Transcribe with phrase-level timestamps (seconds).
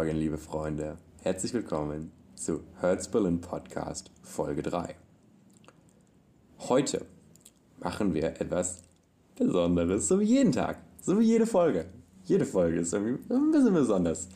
[0.00, 0.96] Morgen, liebe Freunde.
[1.22, 4.94] Herzlich willkommen zu Herzberlin Podcast Folge 3.
[6.60, 7.04] Heute
[7.80, 8.78] machen wir etwas
[9.36, 11.84] Besonderes, so wie jeden Tag, so wie jede Folge.
[12.24, 14.28] Jede Folge ist irgendwie ein bisschen besonders.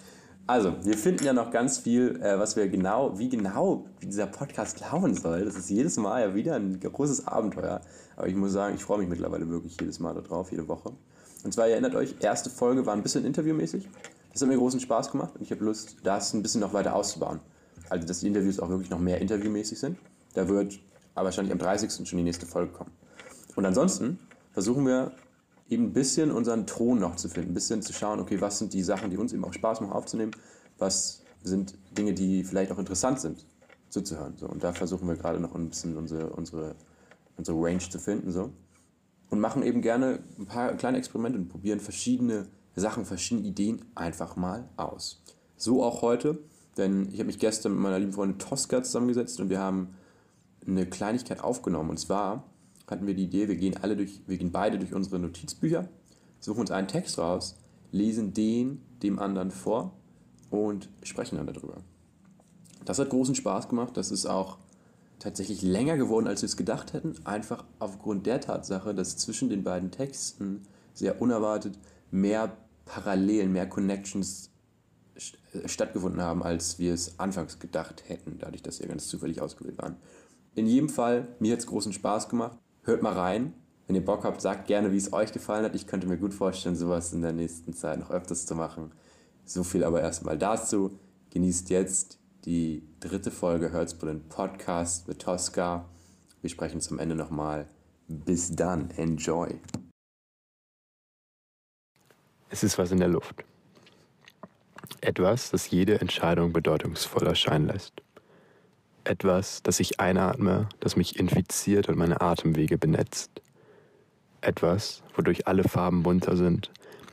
[0.47, 4.81] Also, wir finden ja noch ganz viel, äh, was wir genau, wie genau dieser Podcast
[4.81, 5.47] laufen soll.
[5.47, 7.81] Das ist jedes Mal ja wieder ein großes Abenteuer.
[8.17, 10.93] Aber ich muss sagen, ich freue mich mittlerweile wirklich jedes Mal darauf, jede Woche.
[11.43, 13.89] Und zwar, ihr erinnert euch, erste Folge war ein bisschen interviewmäßig.
[14.35, 16.95] Das hat mir großen Spaß gemacht und ich habe Lust, das ein bisschen noch weiter
[16.95, 17.41] auszubauen.
[17.89, 19.99] Also, dass die Interviews auch wirklich noch mehr interviewmäßig sind.
[20.35, 20.81] Da wird
[21.15, 22.07] aber wahrscheinlich am 30.
[22.07, 22.91] schon die nächste Folge kommen.
[23.55, 24.19] Und ansonsten
[24.53, 25.13] versuchen wir
[25.69, 28.75] eben ein bisschen unseren Ton noch zu finden, ein bisschen zu schauen, okay, was sind
[28.75, 30.33] die Sachen, die uns eben auch Spaß machen aufzunehmen,
[30.79, 33.47] was sind Dinge, die vielleicht auch interessant sind
[33.89, 34.37] zuzuhören.
[34.37, 34.47] So.
[34.49, 36.75] Und da versuchen wir gerade noch ein bisschen unsere, unsere,
[37.37, 38.33] unsere Range zu finden.
[38.33, 38.51] So
[39.35, 44.37] und machen eben gerne ein paar kleine Experimente und probieren verschiedene Sachen, verschiedene Ideen einfach
[44.37, 45.23] mal aus.
[45.57, 46.39] So auch heute,
[46.77, 49.95] denn ich habe mich gestern mit meiner lieben Freundin Tosca zusammengesetzt und wir haben
[50.67, 51.91] eine Kleinigkeit aufgenommen.
[51.91, 52.45] Und zwar
[52.89, 55.89] hatten wir die Idee, wir gehen alle durch, wir gehen beide durch unsere Notizbücher,
[56.41, 57.57] suchen uns einen Text raus,
[57.93, 59.93] lesen den dem anderen vor
[60.51, 61.79] und sprechen dann darüber.
[62.85, 63.97] Das hat großen Spaß gemacht.
[63.97, 64.59] Das ist auch
[65.19, 67.15] tatsächlich länger geworden, als wir es gedacht hätten.
[67.25, 71.79] Einfach aufgrund der Tatsache, dass zwischen den beiden Texten sehr unerwartet
[72.11, 74.51] mehr Parallelen, mehr Connections
[75.53, 79.79] äh, stattgefunden haben, als wir es anfangs gedacht hätten, dadurch, dass wir ganz zufällig ausgewählt
[79.79, 79.97] waren.
[80.55, 82.59] In jedem Fall, mir hat es großen Spaß gemacht.
[82.83, 83.55] Hört mal rein.
[83.87, 85.75] Wenn ihr Bock habt, sagt gerne, wie es euch gefallen hat.
[85.75, 88.93] Ich könnte mir gut vorstellen, sowas in der nächsten Zeit noch öfters zu machen.
[89.45, 90.99] So viel aber erstmal dazu.
[91.31, 95.89] Genießt jetzt die dritte Folge Herzbrillen Podcast mit Tosca.
[96.41, 97.67] Wir sprechen zum Ende nochmal.
[98.09, 99.59] Bis dann, enjoy.
[102.51, 103.45] Es ist was in der Luft.
[105.01, 107.93] Etwas, das jede Entscheidung bedeutungsvoll erscheinen lässt.
[109.05, 113.31] Etwas, das ich einatme, das mich infiziert und meine Atemwege benetzt.
[114.41, 116.71] Etwas, wodurch alle Farben bunter sind,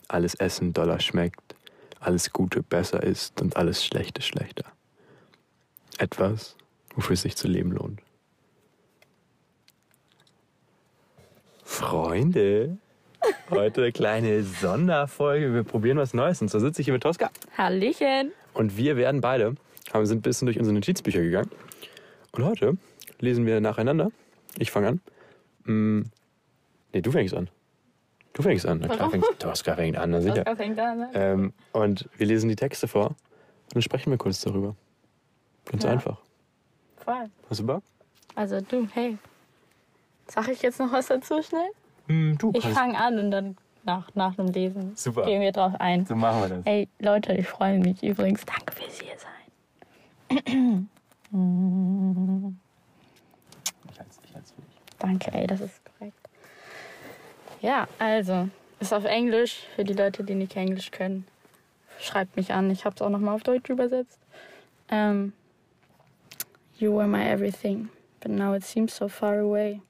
[0.07, 1.55] alles Essen doller schmeckt,
[1.99, 4.65] alles Gute besser ist und alles Schlechte schlechter
[6.01, 6.55] etwas,
[6.95, 8.01] wofür es sich zu leben lohnt.
[11.63, 12.77] Freunde,
[13.49, 15.53] heute eine kleine Sonderfolge.
[15.53, 16.41] Wir probieren was Neues.
[16.41, 17.29] Und zwar sitze ich hier mit Tosca.
[17.57, 18.31] Hallöchen.
[18.53, 19.55] Und wir werden beide,
[19.93, 21.51] haben, sind ein bisschen durch unsere Notizbücher gegangen.
[22.31, 22.77] Und heute
[23.19, 24.11] lesen wir nacheinander.
[24.57, 25.01] Ich fange an.
[25.65, 26.05] Hm,
[26.93, 27.49] nee, du fängst an.
[28.33, 28.79] Du fängst an.
[28.81, 30.45] Na klar, fängst, Tosca fängt an, na sicher.
[30.45, 31.09] Tosca fängt an, ne?
[31.13, 33.15] Ähm, und wir lesen die Texte vor und
[33.73, 34.75] dann sprechen wir kurz darüber.
[35.65, 35.91] Ganz ja.
[35.91, 36.17] einfach.
[36.97, 37.29] Voll.
[37.49, 37.83] Hast du Bock?
[38.35, 39.17] Also du, hey.
[40.27, 41.71] Sag ich jetzt noch was dazu schnell?
[42.07, 45.25] Mm, du ich fange an und dann nach, nach dem Lesen Super.
[45.25, 46.05] gehen wir drauf ein.
[46.05, 46.65] So machen wir das.
[46.65, 48.45] Ey, Leute, ich freue mich übrigens.
[48.45, 50.87] Danke fürs hier sein.
[53.89, 54.81] ich halte ich halt's für dich.
[54.99, 56.17] Danke, ey, das ist korrekt.
[57.61, 61.25] Ja, also, ist auf Englisch für die Leute, die nicht Englisch können.
[61.99, 62.71] Schreibt mich an.
[62.71, 64.19] Ich habe es auch nochmal auf Deutsch übersetzt.
[64.89, 65.33] Ähm,
[66.81, 67.89] You were my everything,
[68.21, 69.81] but now it seems so far away.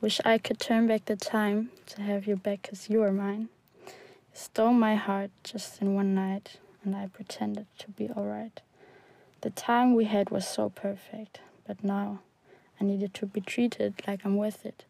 [0.00, 3.48] Wish I could turn back the time to have you back, cause you are mine.
[3.84, 3.92] You
[4.32, 8.60] stole my heart just in one night, and I pretended to be alright.
[9.40, 12.20] The time we had was so perfect, but now
[12.80, 14.84] I needed to be treated like I'm worth it.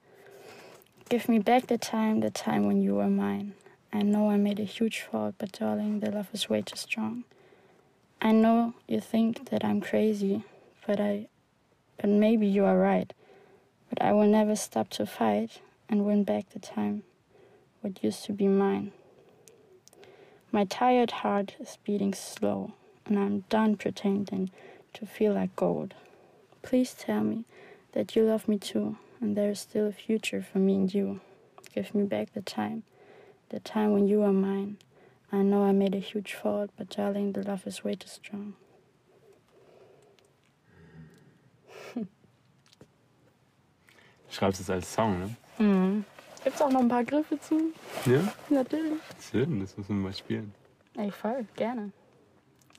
[1.09, 3.55] Give me back the time, the time when you were mine.
[3.91, 7.25] I know I made a huge fault, but darling, the love is way too strong.
[8.21, 10.45] I know you think that I'm crazy,
[10.87, 11.29] but I
[11.97, 13.13] but maybe you are right.
[13.89, 17.03] But I will never stop to fight and win back the time
[17.81, 18.93] what used to be mine.
[20.51, 22.73] My tired heart is beating slow,
[23.07, 24.51] and I'm done pretending
[24.95, 25.95] to feel like gold.
[26.63, 27.45] Please tell me
[27.93, 31.21] that you love me too, and there is still a future for me and you.
[31.75, 32.83] Give me back the time,
[33.51, 34.79] the time when you were mine.
[35.31, 38.55] I know I made a huge fault, but darling, the love is way too strong.
[44.31, 45.37] Schreibst es als Song, ne?
[45.59, 46.05] Mhm.
[46.45, 47.73] Gibt's auch noch ein paar Griffe zu?
[48.07, 48.21] Ja?
[48.49, 49.01] Natürlich.
[49.31, 50.55] Schön, das müssen wir mal spielen.
[50.97, 51.91] Ey, voll, gerne.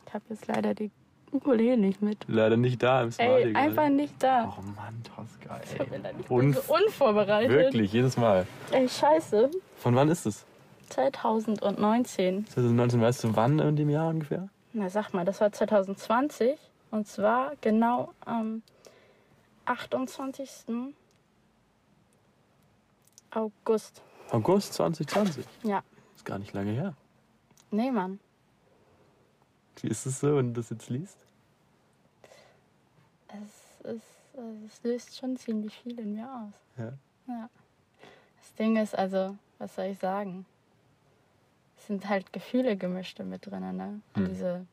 [0.08, 0.92] Ich habe jetzt leider die
[1.32, 2.26] Ukulele nicht mit.
[2.28, 3.94] Leider nicht da im Ey, einfach gerade.
[3.94, 4.56] nicht da.
[4.58, 5.84] Oh Mann, Tosca, ey.
[5.84, 7.52] Ich bin da nicht Unf so unvorbereitet.
[7.52, 8.48] Wirklich, jedes Mal.
[8.72, 9.52] Ey, scheiße.
[9.78, 10.46] Von wann ist es?
[10.90, 12.48] 2019.
[12.48, 14.50] 2019, weißt du wann in dem Jahr ungefähr?
[14.74, 16.58] Na, sag mal, das war 2020.
[16.92, 18.64] Und zwar genau am
[19.66, 20.50] 28.
[23.32, 24.02] August.
[24.32, 25.46] August 2020?
[25.64, 25.84] Ja.
[26.16, 26.94] Ist gar nicht lange her.
[27.72, 28.20] Nee, Mann.
[29.82, 31.18] Wie ist es so, wenn du das jetzt liest?
[33.28, 34.04] Es, ist,
[34.36, 36.54] also es löst schon ziemlich viel in mir aus.
[36.78, 36.94] Ja.
[37.28, 37.50] Ja.
[38.42, 40.46] Das Ding ist also, was soll ich sagen?
[41.78, 44.02] Es sind halt Gefühle gemischte mit drin, ne?
[44.16, 44.30] Und Hm.
[44.30, 44.66] diese,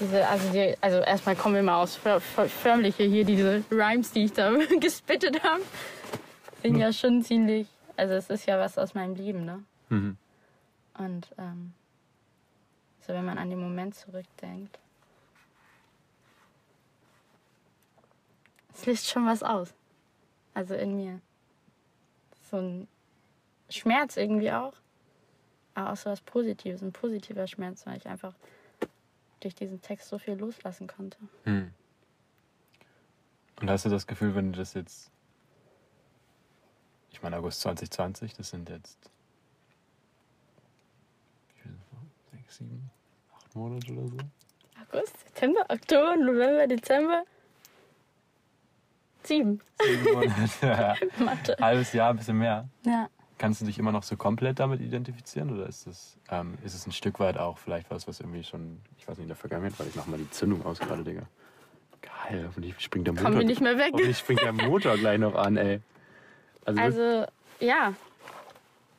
[0.00, 4.12] diese, also die, also erstmal kommen wir mal aus för, för, förmliche hier, diese Rhymes,
[4.12, 5.62] die ich da gespittet habe,
[6.66, 9.64] sind ja schon ziemlich, also es ist ja was aus meinem Leben, ne?
[9.88, 10.16] Mhm.
[10.98, 11.72] Und ähm,
[13.00, 14.78] so wenn man an den Moment zurückdenkt,
[18.74, 19.74] es löst schon was aus.
[20.54, 21.20] Also in mir.
[22.50, 22.88] So ein
[23.68, 24.74] Schmerz irgendwie auch.
[25.74, 28.34] Aber auch so was Positives, ein positiver Schmerz, weil ich einfach
[29.40, 31.18] durch diesen Text so viel loslassen konnte.
[31.44, 31.70] Hm.
[33.60, 35.10] Und hast du das Gefühl, wenn du das jetzt.
[37.16, 38.98] Ich meine, August 2020, das sind jetzt.
[42.30, 42.90] Sechs, sieben,
[43.34, 44.16] acht Monate oder so?
[44.82, 47.24] August, September, Oktober, November, Dezember.
[49.22, 49.62] Sieben.
[49.82, 50.96] Sieben Monate.
[51.24, 51.56] Mathe.
[51.60, 52.68] Halbes Jahr, ein bisschen mehr.
[52.84, 53.08] Ja.
[53.38, 56.86] Kannst du dich immer noch so komplett damit identifizieren oder ist es, ähm, ist es
[56.86, 59.78] ein Stück weit auch vielleicht was, was irgendwie schon, ich weiß nicht, in der Vergangenheit,
[59.80, 61.22] weil ich mach mal die Zündung aus gerade, Digga.
[62.02, 63.24] Geil, hoffentlich springt der Motor.
[63.24, 63.92] Kommen wir nicht mehr weg.
[63.94, 65.80] Hoffentlich springt der Motor gleich noch an, ey.
[66.66, 67.26] Also, Also
[67.60, 67.94] ja,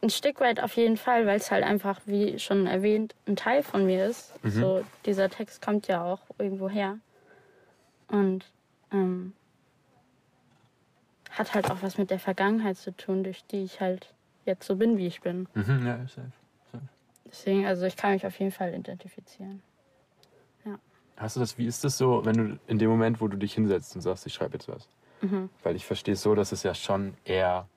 [0.02, 3.64] ein Stück weit auf jeden Fall, weil es halt einfach, wie schon erwähnt, ein Teil
[3.64, 4.34] von mir ist.
[4.44, 4.50] Mhm.
[4.52, 7.00] So, dieser Text kommt ja auch irgendwo her.
[8.08, 8.46] Und
[8.92, 9.34] ähm,
[11.32, 14.14] hat halt auch was mit der Vergangenheit zu tun, durch die ich halt
[14.46, 15.48] jetzt so bin, wie ich bin.
[15.54, 16.32] mhm, ja, safe.
[17.30, 19.62] Deswegen, also ich kann mich auf jeden Fall identifizieren.
[21.18, 23.56] Hast du das, wie ist das so, wenn du in dem Moment, wo du dich
[23.56, 24.88] hinsetzt und sagst, ich schreibe jetzt was?
[25.22, 25.50] Mhm.
[25.64, 27.68] Weil ich verstehe es so, dass es ja schon eher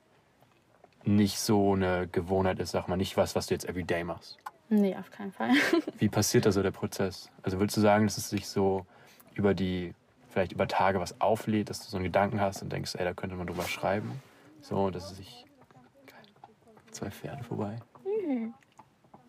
[1.03, 4.37] nicht so eine Gewohnheit ist, sag mal, nicht was, was du jetzt everyday machst.
[4.69, 5.49] Nee, auf keinen Fall.
[5.97, 7.29] Wie passiert da so der Prozess?
[7.43, 8.85] Also willst du sagen, dass es sich so
[9.33, 9.93] über die,
[10.29, 13.13] vielleicht über Tage was auflädt, dass du so einen Gedanken hast und denkst, ey, da
[13.13, 14.21] könnte man drüber schreiben?
[14.61, 15.45] So, dass es sich.
[16.91, 17.77] Zwei Pferde vorbei.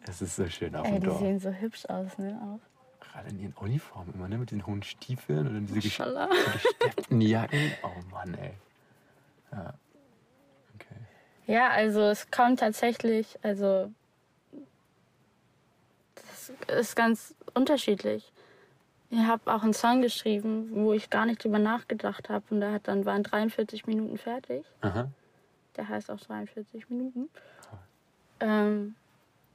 [0.06, 1.18] Es ist so schön auf Ey, dem die Dorf.
[1.20, 2.38] sehen so hübsch aus, ne?
[2.42, 2.71] Auch.
[3.12, 4.38] Gerade in ihren Uniformen immer, ne?
[4.38, 6.28] Mit den hohen Stiefeln und dann diese Schala.
[6.54, 7.72] gesteppten Jacken.
[7.82, 8.52] Oh Mann, ey.
[9.52, 9.74] Ja.
[10.74, 10.96] Okay.
[11.46, 13.92] Ja, also es kommt tatsächlich, also
[16.14, 18.32] das ist ganz unterschiedlich.
[19.10, 22.72] Ich habe auch einen Song geschrieben, wo ich gar nicht drüber nachgedacht habe und der
[22.72, 24.64] hat dann waren 43 Minuten fertig.
[24.80, 25.10] Aha.
[25.76, 27.28] Der heißt auch 43 Minuten.
[28.40, 28.94] Ähm,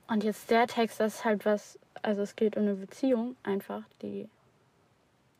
[0.07, 3.83] und jetzt der Text, das ist halt was, also es geht um eine Beziehung einfach,
[4.01, 4.30] die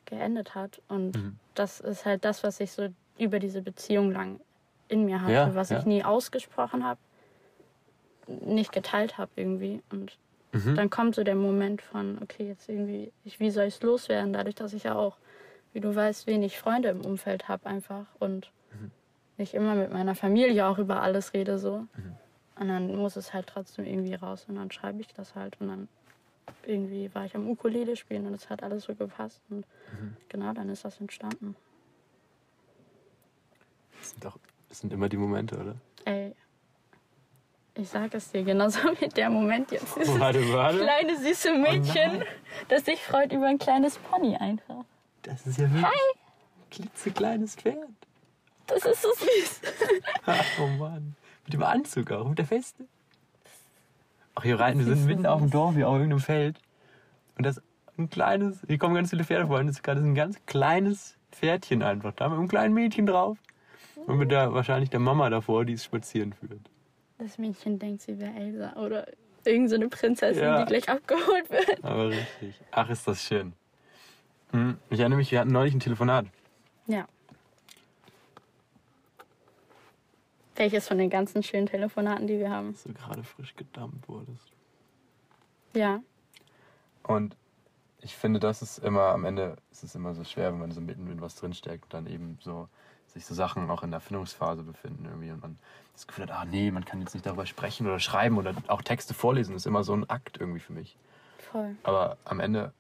[0.06, 1.40] geendet hat und Mhm.
[1.56, 4.40] das ist halt das, was ich so über diese Beziehung lang
[4.90, 5.80] in mir hatte, Ja, was ja.
[5.80, 7.00] ich nie ausgesprochen habe,
[8.28, 9.82] nicht geteilt habe irgendwie.
[9.90, 10.18] Und
[10.52, 10.76] Mhm.
[10.76, 14.34] dann kommt so der Moment von, okay, jetzt irgendwie, ich, wie soll ich es loswerden,
[14.34, 15.18] dadurch, dass ich ja auch,
[15.74, 18.92] wie du weißt, wenig Freunde im Umfeld habe einfach und Mhm.
[19.38, 21.80] nicht immer mit meiner Familie auch über alles rede so.
[21.80, 22.16] Mhm.
[22.60, 25.68] Und dann muss es halt trotzdem irgendwie raus und dann schreibe ich das halt und
[25.68, 25.88] dann
[26.66, 30.18] irgendwie war ich am Ukulele spielen und es hat alles so gepasst und Mhm.
[30.30, 31.56] genau dann ist das entstanden.
[34.00, 34.38] Das sind doch,
[34.70, 35.76] das sind immer die Momente, oder?
[36.06, 36.34] Ey,
[37.76, 39.96] ich sag es dir, genauso wie der Moment jetzt.
[39.96, 40.80] Dieses Warte, warte.
[40.80, 42.24] kleine süße Mädchen, nein.
[42.70, 44.84] das sich freut über ein kleines Pony einfach.
[45.24, 47.90] Das ist ja wirklich ein klitzekleines Pferd.
[48.68, 49.62] Das ist so süß.
[50.62, 51.16] oh Mann.
[51.48, 52.84] Mit dem Anzug auch, mit der Feste.
[54.36, 55.50] Ach, hier rein, wir sind mitten auf dem.
[55.50, 56.60] Dorf, hier auf irgendeinem Feld.
[57.38, 57.64] Und das ist
[57.98, 59.60] ein kleines, hier kommen ganz viele Pferde vor.
[59.60, 63.38] Und das ist gerade ein ganz kleines Pferdchen einfach da mit einem kleinen Mädchen drauf.
[64.08, 66.60] Und mit der, wahrscheinlich der Mama davor, die es spazieren führt.
[67.18, 69.08] Das Mädchen denkt, sie wäre Elsa oder
[69.46, 70.60] irgendeine so eine Prinzessin, Ja.
[70.60, 71.82] die gleich abgeholt wird.
[71.84, 72.56] Aber richtig.
[72.72, 73.54] Ach, ist das schön.
[74.52, 76.26] Hm, Ich erinnere mich, wir hatten neulich ein Telefonat.
[76.88, 77.08] Ja.
[80.58, 82.74] Welches von den ganzen schönen Telefonaten, die wir haben?
[82.74, 84.52] Dass du gerade frisch gedammt wurdest.
[85.74, 86.02] Ja.
[87.04, 87.38] Und
[88.02, 90.82] ich finde, das ist immer, am Ende ist es immer so schwer, wenn man so
[90.82, 92.68] mitten in was drinsteckt und dann eben so
[93.08, 95.58] sich so Sachen auch in der Erfindungsphase befinden irgendwie und man
[95.94, 98.82] das Gefühl hat, ah nee, man kann jetzt nicht darüber sprechen oder schreiben oder auch
[98.82, 100.98] Texte vorlesen, ist immer so ein Akt irgendwie für mich.
[101.52, 101.76] Voll.
[101.84, 102.74] Aber am Ende,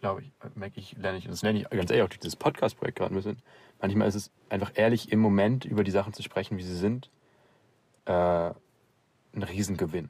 [0.00, 2.36] glaube ich, merke ich, lerne ich, und das lerne ich ganz ehrlich auch durch dieses
[2.36, 3.38] Podcast-Projekt gerade ein bisschen,
[3.80, 7.10] manchmal ist es einfach ehrlich im Moment über die Sachen zu sprechen, wie sie sind,
[8.06, 8.54] äh, ein
[9.42, 10.08] Riesengewinn.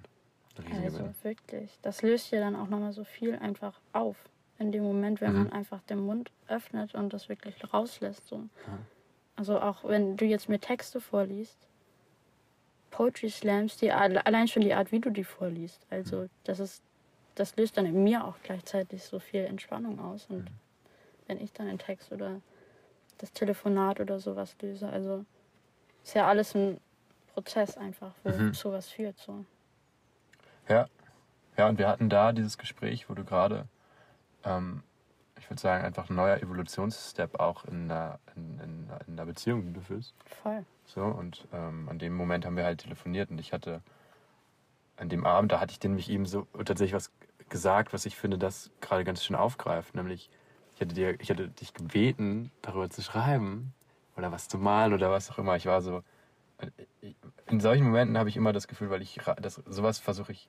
[0.59, 1.07] Ein Riesengewinn.
[1.07, 1.79] Also wirklich.
[1.83, 4.17] Das löst ja dann auch nochmal so viel einfach auf.
[4.59, 5.39] In dem Moment, wenn Mhm.
[5.45, 8.27] man einfach den Mund öffnet und das wirklich rauslässt.
[8.27, 8.45] So.
[9.37, 11.59] Also auch wenn du jetzt mir Texte vorliest,
[12.91, 15.87] Poetry Slams, die, alle- allein schon die Art, wie du die vorliest.
[15.91, 16.83] Also das ist
[17.35, 20.25] das löst dann in mir auch gleichzeitig so viel Entspannung aus.
[20.31, 20.51] Und
[21.27, 22.41] wenn ich dann einen Text oder
[23.19, 25.25] das Telefonat oder sowas löse, also
[26.05, 26.81] ist ja alles ein
[27.35, 28.55] Prozess einfach, wo Mhm.
[28.55, 29.19] sowas führt.
[29.19, 29.45] So.
[30.69, 30.87] Ja.
[31.57, 33.67] Ja, und wir hatten da dieses Gespräch, wo du gerade,
[34.45, 34.83] ähm,
[35.39, 39.65] ich würde sagen, einfach ein neuer Evolutionsstep auch in der, in, in, in der Beziehung,
[39.65, 40.15] die du führst.
[40.43, 40.65] Voll.
[40.85, 43.81] So, und ähm, an dem Moment haben wir halt telefoniert und ich hatte
[44.99, 47.11] an dem Abend, da hatte ich nämlich ihm so tatsächlich was
[47.49, 49.95] gesagt, was ich finde, das gerade ganz schön aufgreift.
[49.95, 50.31] Nämlich,
[50.76, 53.73] ich hatte, dir, ich hatte dich gebeten, darüber zu schreiben
[54.14, 55.56] oder was zu malen oder was auch immer.
[55.56, 56.02] Ich war so.
[57.47, 60.49] In solchen Momenten habe ich immer das Gefühl, weil ich das, sowas versuche ich.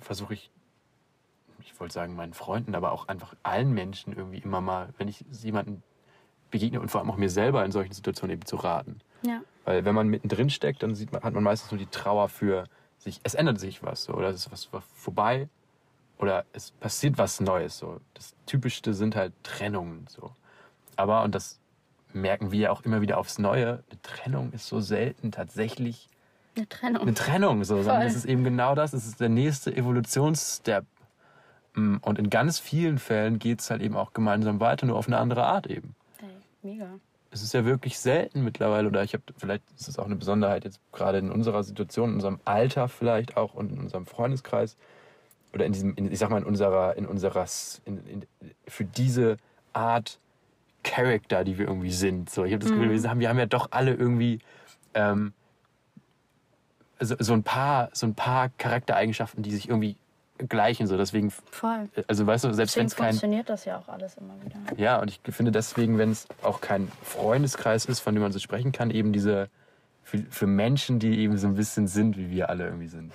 [0.00, 0.50] versuche ich,
[1.60, 5.24] ich wollte sagen, meinen Freunden, aber auch einfach allen Menschen irgendwie immer mal, wenn ich
[5.42, 5.82] jemanden
[6.50, 9.00] begegne und vor allem auch mir selber in solchen Situationen eben zu raten.
[9.22, 9.42] Ja.
[9.64, 12.64] Weil wenn man mittendrin steckt, dann sieht man, hat man meistens nur die Trauer für
[12.98, 15.48] sich, es ändert sich was, so, oder es ist was vorbei,
[16.18, 17.78] oder es passiert was Neues.
[17.78, 18.00] So.
[18.14, 20.06] Das Typischste sind halt Trennungen.
[20.08, 20.32] So.
[20.96, 21.60] Aber, und das
[22.12, 26.08] merken wir ja auch immer wieder aufs Neue, eine Trennung ist so selten tatsächlich
[26.56, 27.02] Eine Trennung.
[27.02, 28.02] eine Trennung, so, Voll.
[28.02, 30.84] es ist eben genau das, es ist der nächste Evolutionsstep.
[31.74, 35.08] Mm, Und in ganz vielen Fällen geht es halt eben auch gemeinsam weiter, nur auf
[35.08, 35.96] eine andere Art eben.
[36.20, 36.28] Ey,
[36.62, 36.86] mega.
[37.32, 40.62] Es ist ja wirklich selten mittlerweile, oder ich habe, vielleicht ist es auch eine Besonderheit
[40.62, 44.76] jetzt gerade in unserer Situation, in unserem Alter vielleicht auch und in unserem Freundeskreis,
[45.54, 47.46] oder in diesem, in, ich sag mal, in unserer, in unserer,
[47.84, 48.26] in, in,
[48.66, 49.36] für diese
[49.72, 50.18] Art
[50.82, 52.28] Charakter, die wir irgendwie sind.
[52.28, 54.40] So, ich habe das Gefühl, wir haben, wir haben ja doch alle irgendwie
[54.92, 55.32] ähm,
[57.00, 59.96] so, so ein paar, so ein paar Charaktereigenschaften, die sich irgendwie
[60.38, 60.86] gleichen.
[60.86, 61.88] So, deswegen, Voll.
[62.08, 64.58] also weißt du, selbst wenn es kein funktioniert das ja auch alles immer wieder.
[64.76, 68.38] ja, und ich finde deswegen, wenn es auch kein Freundeskreis ist, von dem man so
[68.38, 69.48] sprechen kann, eben diese
[70.02, 73.12] für, für Menschen, die eben so ein bisschen sind, wie wir alle irgendwie sind.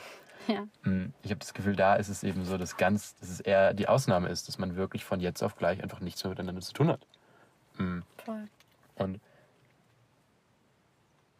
[0.83, 0.89] Ja.
[0.89, 3.73] Mm, Ich habe das Gefühl, da ist es eben so, dass ganz, dass es eher
[3.73, 6.73] die Ausnahme ist, dass man wirklich von jetzt auf gleich einfach nichts mehr miteinander zu
[6.73, 7.05] tun hat.
[7.77, 8.47] Mm, Voll.
[8.95, 9.19] Und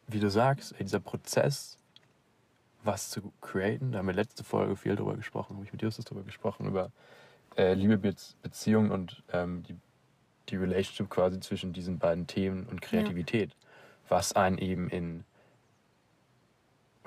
[0.06, 1.76] wie du sagst, dieser Prozess,
[2.82, 6.04] was zu createn, da haben wir letzte Folge viel drüber gesprochen, habe ich mit Justus
[6.04, 6.90] drüber gesprochen, über
[7.56, 9.76] äh, Liebe, Be Beziehung und ähm, die,
[10.48, 13.54] die Relationship quasi zwischen diesen beiden Themen und Kreativität.
[14.08, 15.24] Was einen eben in,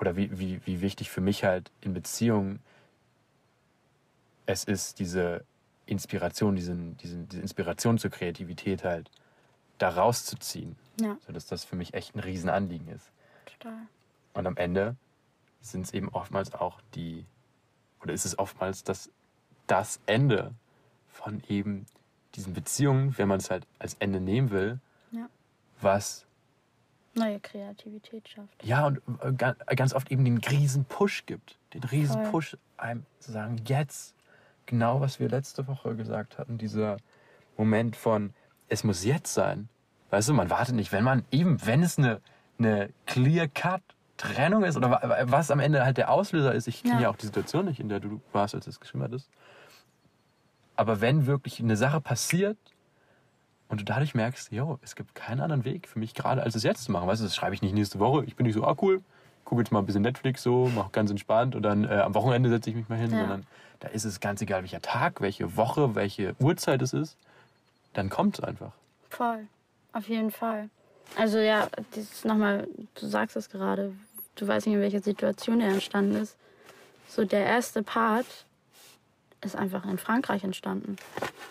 [0.04, 2.60] oder wie, wie, wie wichtig für mich halt in Beziehungen
[4.44, 5.44] es ist, diese
[5.86, 9.10] Inspiration, diesen, diesen, diese Inspiration zur Kreativität halt
[9.78, 10.76] da rauszuziehen.
[11.00, 13.10] Ja, So dass das für mich echt ein Riesenanliegen ist.
[13.46, 13.78] total.
[14.34, 14.96] Und am Ende
[15.62, 17.24] sind es eben oftmals auch die,
[18.02, 19.10] oder ist es oftmals das,
[19.66, 20.52] das Ende
[21.08, 21.86] von eben
[22.34, 24.80] diesen Beziehungen, wenn man es halt als Ende nehmen will,
[25.12, 25.30] Ja.
[25.80, 26.26] was
[27.14, 28.64] Neue Kreativität schafft.
[28.64, 31.58] ja und äh, ga- ganz oft eben den riesen Push gibt.
[31.72, 32.30] Den riesen Voll.
[32.30, 34.14] Push, einem zu sagen, jetzt,
[34.66, 36.96] genau was wir letzte Woche gesagt hatten, dieser
[37.56, 38.32] Moment von,
[38.68, 39.68] es muss jetzt sein.
[40.10, 42.20] Weißt du, man wartet nicht, wenn man eben, wenn es eine,
[42.58, 43.82] eine clear-cut
[44.16, 46.66] Trennung ist oder wa- was am Ende halt der Auslöser ist.
[46.68, 47.00] Ich kenne Ja.
[47.02, 49.28] ja auch die Situation nicht, in der du warst, als es geschrieben hattest.
[50.76, 52.58] Aber wenn wirklich eine Sache passiert
[53.74, 56.62] und du dadurch merkst, jo, es gibt keinen anderen Weg für mich gerade, als es
[56.62, 57.08] jetzt zu machen.
[57.08, 58.24] Weißt du, das schreibe ich nicht nächste Woche.
[58.24, 59.02] Ich bin nicht so, ah cool,
[59.44, 62.48] gucke jetzt mal ein bisschen Netflix so, mach ganz entspannt und dann äh, am Wochenende
[62.50, 63.18] setze ich mich mal hin, Ja.
[63.18, 63.46] sondern
[63.80, 67.16] da ist es ganz egal, welcher Tag, welche Woche, welche Uhrzeit es ist,
[67.94, 68.70] dann kommt es einfach.
[69.10, 69.48] Voll.
[69.92, 70.70] Auf jeden Fall.
[71.16, 71.66] Also ja,
[71.96, 73.92] dieses nochmal, du sagst es gerade,
[74.36, 76.36] du weißt nicht, in welcher Situation er entstanden ist.
[77.08, 78.46] So der erste Part
[79.42, 80.94] ist einfach in Frankreich entstanden.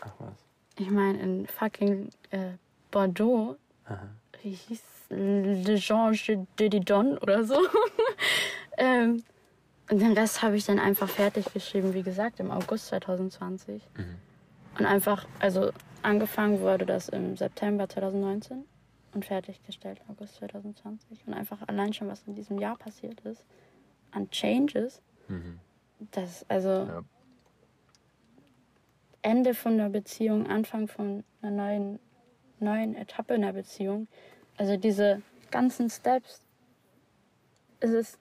[0.02, 0.43] Ach was.
[0.80, 2.54] Ich meine, in fucking äh,
[2.92, 3.58] Bordeaux,
[4.42, 6.14] wie hieß Le Jean
[6.58, 7.56] de Didon oder so.
[8.78, 9.24] ähm,
[9.92, 13.84] und den Rest habe ich dann einfach fertig geschrieben, wie gesagt, im August 2020.
[14.80, 18.64] Und einfach, also angefangen wurde das im September 2019
[19.14, 21.28] und fertiggestellt August 2020.
[21.28, 23.46] Und einfach allein schon, was in diesem Jahr passiert ist,
[24.12, 25.02] an Changes,
[26.12, 27.04] das, also Ja.
[29.24, 32.00] Ende von der Beziehung, Anfang von einer neuen,
[32.60, 34.08] neuen Etappe in der Beziehung.
[34.58, 36.42] Also diese ganzen Steps.
[37.80, 38.18] Es ist,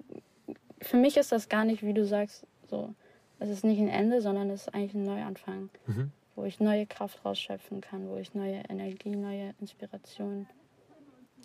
[0.81, 2.95] für mich ist das gar nicht, wie du sagst, so.
[3.39, 6.13] Es ist nicht ein Ende, sondern es ist eigentlich ein Neuanfang, Mhm.
[6.37, 10.47] wo ich neue Kraft rausschöpfen kann, wo ich neue Energie, neue Inspiration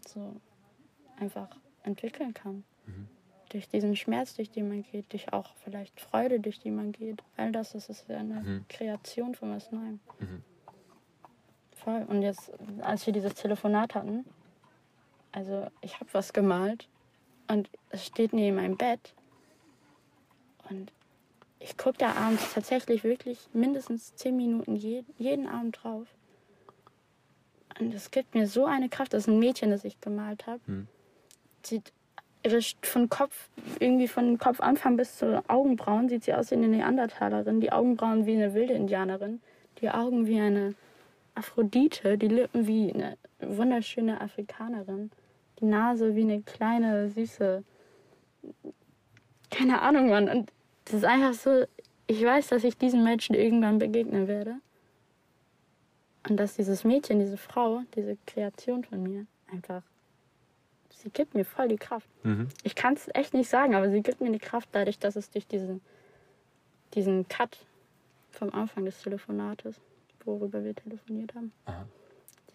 [0.07, 0.35] so
[1.19, 1.49] einfach
[1.83, 2.63] entwickeln kann.
[3.49, 7.23] Durch diesen Schmerz, durch den man geht, durch auch vielleicht Freude, durch die man geht.
[7.37, 8.65] All das, das ist ja eine Mhm.
[8.67, 9.99] Kreation von was Neuem.
[10.19, 10.43] Mhm.
[11.75, 12.05] Voll.
[12.07, 12.51] Und jetzt,
[12.81, 14.25] als wir dieses Telefonat hatten,
[15.31, 16.87] also ich habe was gemalt
[17.47, 19.13] und es steht neben meinem Bett
[20.69, 20.91] und
[21.59, 26.07] ich gucke da abends tatsächlich wirklich mindestens zehn Minuten je, jeden Abend drauf.
[27.79, 29.13] Und es gibt mir so eine Kraft.
[29.13, 30.61] Das ist ein Mädchen, das ich gemalt habe.
[30.65, 30.87] Hm.
[31.63, 31.93] Sieht
[32.45, 37.59] St- von Kopf, irgendwie von Kopfanfang bis zu Augenbrauen, sieht sie aus wie eine Neandertalerin.
[37.59, 39.41] Die Augenbrauen wie eine wilde Indianerin.
[39.81, 40.75] Die Augen wie eine
[41.35, 42.17] Aphrodite.
[42.17, 45.11] Die Lippen wie eine wunderschöne Afrikanerin.
[45.59, 47.63] Die Nase wie eine kleine, süße.
[49.49, 50.29] Keine Ahnung, Mann.
[50.29, 50.51] Und
[50.85, 51.65] das ist einfach so.
[52.07, 54.55] Ich weiß, dass ich diesen Menschen irgendwann begegnen werde.
[56.29, 59.81] Und dass dieses Mädchen, diese Frau, diese Kreation von mir, einfach.
[61.03, 62.07] Sie gibt mir voll die Kraft.
[62.23, 62.47] Mhm.
[62.63, 65.29] Ich kann es echt nicht sagen, aber sie gibt mir die Kraft dadurch, dass es
[65.29, 65.81] durch diesen,
[66.93, 67.57] diesen Cut
[68.31, 69.75] vom Anfang des Telefonates,
[70.25, 71.85] worüber wir telefoniert haben, Aha.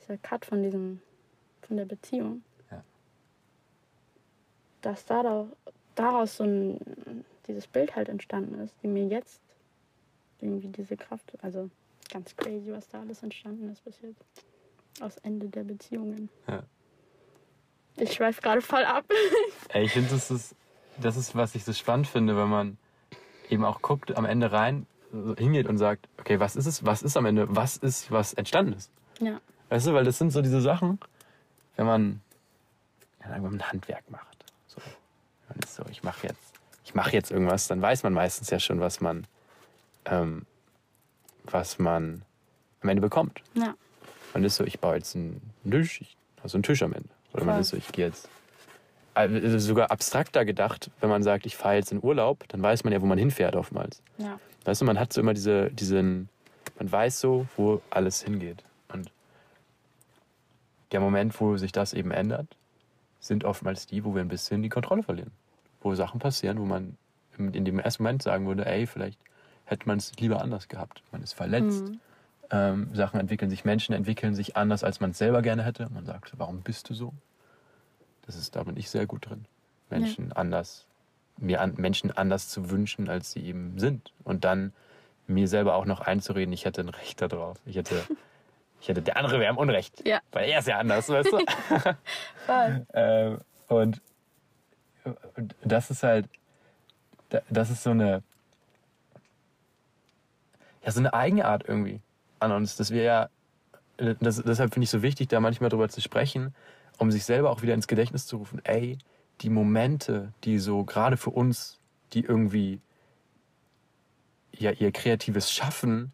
[0.00, 1.00] dieser Cut von diesem,
[1.62, 2.82] von der Beziehung, Ja.
[4.82, 5.48] dass daraus,
[5.94, 9.40] daraus so ein, dieses Bild halt entstanden ist, die mir jetzt
[10.40, 11.70] irgendwie diese Kraft, also
[12.10, 14.24] ganz crazy, was da alles entstanden ist bis jetzt.
[15.00, 16.28] Aus Ende der Beziehungen.
[16.48, 16.64] Ja.
[17.96, 19.04] Ich schweife gerade voll ab.
[19.68, 20.54] Ey, ich finde, das ist,
[21.00, 22.78] das ist, was ich so spannend finde, wenn man
[23.48, 24.86] eben auch guckt, am Ende rein,
[25.36, 28.72] hingeht und sagt, okay, was ist es, was ist am Ende, was ist, was entstanden
[28.72, 28.90] ist.
[29.20, 29.40] ja.
[29.68, 30.98] Weißt du, weil das sind so diese Sachen,
[31.76, 32.20] wenn man,
[33.26, 34.44] mal, ein Handwerk macht.
[34.66, 34.82] So,
[35.48, 36.52] man ist so, ich mache jetzt,
[36.84, 39.26] ich mache jetzt irgendwas, dann weiß man meistens ja schon, was man,
[40.04, 40.44] ähm,
[41.44, 42.20] was man
[42.82, 43.40] am Ende bekommt.
[43.54, 43.74] Ja.
[44.34, 47.08] Man ist so, ich baue jetzt einen Tisch, ich habe so einen Tisch am Ende.
[47.32, 48.28] Oder man ist so, ich gehe jetzt.
[49.14, 52.92] Also sogar abstrakter gedacht, wenn man sagt, ich fahre jetzt in Urlaub, dann weiß man
[52.94, 54.02] ja, wo man hinfährt oftmals.
[54.16, 54.38] Ja.
[54.64, 56.28] Weißt du, man hat so immer diese, diesen,
[56.78, 58.64] man weiß so, wo alles hingeht.
[58.92, 59.10] Und
[60.92, 62.46] der Moment, wo sich das eben ändert,
[63.20, 65.30] sind oftmals die, wo wir ein bisschen die Kontrolle verlieren.
[65.82, 66.96] Wo Sachen passieren, wo man
[67.38, 69.18] in in dem ersten Moment sagen würde, ey, vielleicht
[69.64, 71.02] hätte man es lieber anders gehabt.
[71.12, 71.88] Man ist verletzt.
[71.88, 72.00] Mhm.
[72.50, 75.88] Ähm, Sachen entwickeln sich, Menschen entwickeln sich anders, als man es selber gerne hätte.
[75.92, 77.14] Man sagt, warum bist du so?
[78.26, 79.44] Das ist, da bin ich sehr gut drin.
[79.90, 80.86] Menschen anders,
[81.38, 84.12] mir an, Menschen anders zu wünschen, als sie eben sind.
[84.24, 84.72] Und dann
[85.26, 87.58] mir selber auch noch einzureden, ich hätte ein Recht darauf.
[87.66, 88.02] Ich hätte,
[88.80, 90.06] ich hätte, der andere wäre im Unrecht.
[90.06, 90.20] Ja.
[90.32, 91.38] Weil er ist ja anders, weißt du?
[92.46, 92.86] Voll.
[92.94, 94.00] ähm, und,
[95.64, 96.26] das ist halt,
[97.30, 98.22] da- das ist so eine,
[100.84, 102.00] ja, so eine Eigenart irgendwie
[102.38, 103.28] an uns, dass wir ja,
[103.96, 106.54] das, deshalb finde ich so wichtig, da manchmal drüber zu sprechen,
[106.98, 108.98] um sich selber auch wieder ins Gedächtnis zu rufen, ey,
[109.40, 111.78] die Momente, die so gerade für uns,
[112.12, 112.80] die irgendwie
[114.52, 116.12] ja ihr kreatives Schaffen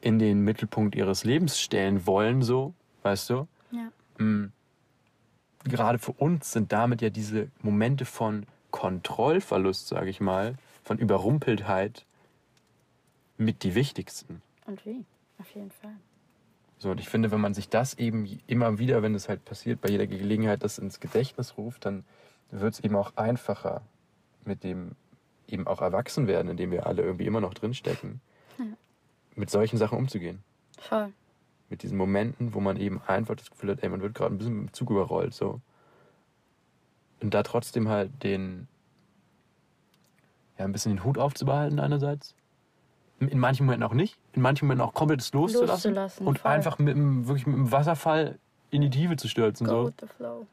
[0.00, 3.48] in den Mittelpunkt ihres Lebens stellen wollen, so, weißt du?
[3.70, 4.24] Ja.
[4.24, 4.52] Mm,
[5.64, 12.04] gerade für uns sind damit ja diese Momente von Kontrollverlust, sage ich mal, von Überrumpeltheit
[13.36, 14.42] mit die wichtigsten.
[14.66, 15.04] Und wie?
[15.38, 15.96] Auf jeden Fall.
[16.84, 19.80] So, und ich finde, wenn man sich das eben immer wieder, wenn es halt passiert,
[19.80, 22.04] bei jeder Gelegenheit das ins Gedächtnis ruft, dann
[22.50, 23.80] wird es eben auch einfacher
[24.44, 24.90] mit dem
[25.46, 28.20] eben auch erwachsen werden, in dem wir alle irgendwie immer noch drinstecken,
[28.58, 28.66] Ja.
[29.34, 30.44] mit solchen Sachen umzugehen.
[30.78, 31.10] Voll.
[31.70, 34.36] Mit diesen Momenten, wo man eben einfach das Gefühl hat, ey, man wird gerade ein
[34.36, 35.62] bisschen mit dem Zug überrollt, so.
[37.22, 38.68] Und da trotzdem halt den,
[40.58, 42.34] ja, ein bisschen den Hut aufzubehalten einerseits.
[43.20, 44.18] In manchen Momenten auch nicht.
[44.32, 45.94] In manchen Momenten auch komplett das loszulassen.
[45.94, 46.50] Loszulassen, und voll.
[46.50, 48.38] einfach mit dem, wirklich mit dem Wasserfall
[48.70, 49.66] in die Tiefe zu stürzen.
[49.66, 49.86] Go So.
[49.86, 50.46] with the flow.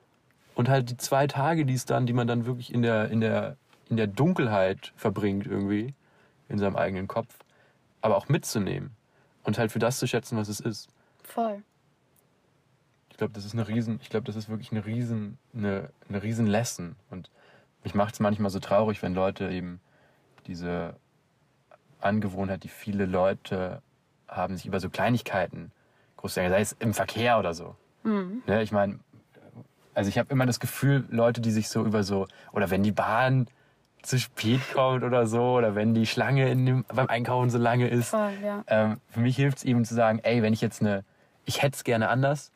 [0.54, 3.20] Und halt die zwei Tage, die es dann, die man dann wirklich in der, in
[3.22, 3.58] der,
[3.90, 5.94] in der Dunkelheit verbringt irgendwie,
[6.50, 7.34] in seinem eigenen Kopf,
[8.02, 8.92] aber auch mitzunehmen.
[9.44, 10.88] Und halt für das zu schätzen, was es ist.
[11.24, 11.64] Voll.
[13.10, 16.22] Ich glaube, das ist eine riesen, ich glaube, das ist wirklich eine riesen, eine, eine
[16.22, 16.96] riesen Lesson.
[17.10, 17.32] Und
[17.84, 19.80] mich macht es manchmal so traurig, wenn Leute eben
[20.48, 20.96] diese
[22.02, 23.82] Angewohnheit, die viele Leute
[24.28, 25.72] haben, sich über so Kleinigkeiten
[26.22, 27.76] groß zu sei es im Verkehr oder so.
[28.04, 28.44] Mhm.
[28.46, 29.00] Ne, ich meine,
[29.94, 32.92] also ich habe immer das Gefühl, Leute, die sich so über so, oder wenn die
[32.92, 33.48] Bahn
[34.02, 37.88] zu spät kommt oder so, oder wenn die Schlange in dem, beim Einkaufen so lange
[37.88, 38.64] ist, Voll, ja.
[38.68, 41.04] ähm, für mich hilft es eben zu sagen, ey, wenn ich jetzt eine,
[41.46, 42.52] ich hätte es gerne anders,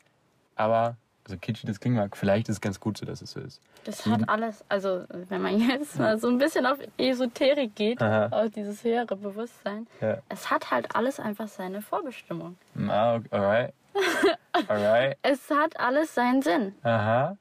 [0.54, 0.96] aber,
[1.28, 3.60] so kitschig das klingen mag, vielleicht ist es ganz gut so, dass es so ist.
[3.84, 8.28] Das hat alles, also wenn man jetzt mal so ein bisschen auf Esoterik geht, Aha.
[8.30, 10.18] auf dieses höhere Bewusstsein, Ja.
[10.28, 12.56] es hat halt alles einfach seine Vorbestimmung.
[12.88, 13.74] Ah, okay, alright.
[14.68, 15.16] Alright.
[15.22, 16.74] Es hat alles seinen Sinn.
[16.82, 17.36] Aha.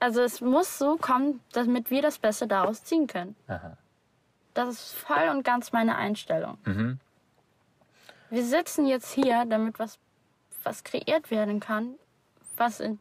[0.00, 3.36] Also es muss so kommen, damit wir das Beste daraus ziehen können.
[3.48, 3.76] Aha.
[4.54, 6.56] Das ist voll und ganz meine Einstellung.
[6.64, 6.98] Mhm.
[8.30, 9.98] Wir sitzen jetzt hier, damit was,
[10.64, 11.94] was kreiert werden kann,
[12.58, 12.98] was in,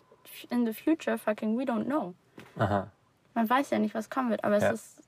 [0.50, 2.14] in the future fucking we don't know.
[2.58, 2.92] Aha.
[3.34, 4.72] Man weiß ja nicht, was kommen wird, aber Ja.
[4.72, 5.02] es, ist,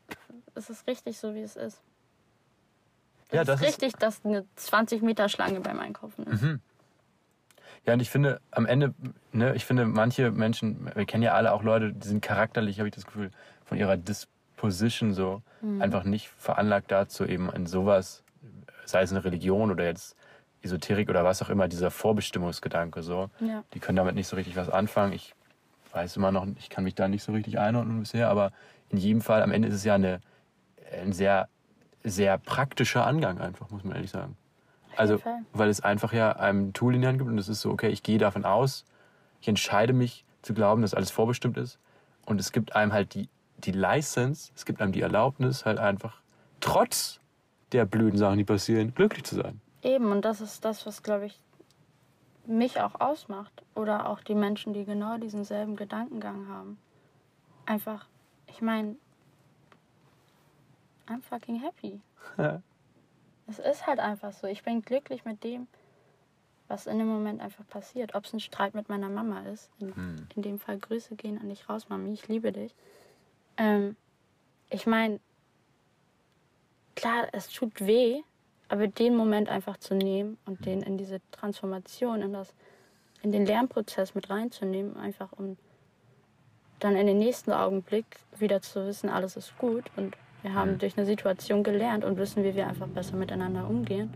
[0.55, 1.81] es ist richtig so, wie es ist.
[3.29, 6.41] Das Ja, ist das ist- richtig, dass eine 20 Meter Schlange beim Einkaufen ist.
[6.41, 6.61] Mhm.
[7.85, 8.93] Ja, und ich finde, am Ende,
[9.31, 12.89] ne, ich finde, manche Menschen, wir kennen ja alle auch Leute, die sind charakterlich, habe
[12.89, 13.31] ich das Gefühl,
[13.65, 15.41] von ihrer Disposition so,
[15.79, 18.23] einfach nicht veranlagt dazu, eben in sowas,
[18.85, 20.15] sei es eine Religion oder jetzt
[20.67, 23.63] Esoterik oder was auch immer, dieser Vorbestimmungsgedanke so, Ja.
[23.73, 25.13] die können damit nicht so richtig was anfangen.
[25.13, 25.33] Ich
[25.91, 28.51] weiß immer noch, ich kann mich da nicht so richtig einordnen bisher, aber
[28.89, 30.21] in jedem Fall, am Ende ist es ja eine,
[31.01, 31.49] ein sehr,
[32.03, 34.37] sehr praktischer Angang einfach, muss man ehrlich sagen.
[34.95, 35.39] Also, Fall.
[35.53, 37.89] weil es einfach ja einem Tool in die Hand gibt und es ist so, okay,
[37.89, 38.85] ich gehe davon aus,
[39.41, 41.79] ich entscheide mich zu glauben, dass alles vorbestimmt ist
[42.25, 46.21] und es gibt einem halt die, die License, es gibt einem die Erlaubnis, halt einfach
[46.59, 47.19] trotz
[47.73, 49.61] der blöden Sachen, die passieren, glücklich zu sein.
[49.83, 51.39] Eben, und das ist das, was, glaube ich,
[52.45, 53.63] mich auch ausmacht.
[53.75, 56.79] Oder auch die Menschen, die genau diesen selben Gedankengang haben.
[57.65, 58.07] Einfach,
[58.47, 58.95] ich meine,
[61.07, 62.01] I'm fucking happy.
[63.47, 64.47] Es ist halt einfach so.
[64.47, 65.67] Ich bin glücklich mit dem,
[66.67, 68.13] was in dem Moment einfach passiert.
[68.15, 69.69] Ob es ein Streit mit meiner Mama ist.
[69.79, 70.27] In, Hm.
[70.35, 72.11] in dem Fall Grüße gehen an dich raus, Mami.
[72.11, 72.75] Ich liebe dich.
[73.57, 73.95] Ähm,
[74.69, 75.19] ich meine,
[76.95, 78.21] klar, es tut weh,
[78.69, 82.53] aber den Moment einfach zu nehmen und den in diese Transformation, in, das,
[83.21, 85.57] in den Lernprozess mit reinzunehmen, einfach um
[86.79, 88.05] dann in den nächsten Augenblick
[88.37, 92.43] wieder zu wissen, alles ist gut und wir haben durch eine Situation gelernt und wissen,
[92.43, 94.13] wie wir einfach besser miteinander umgehen.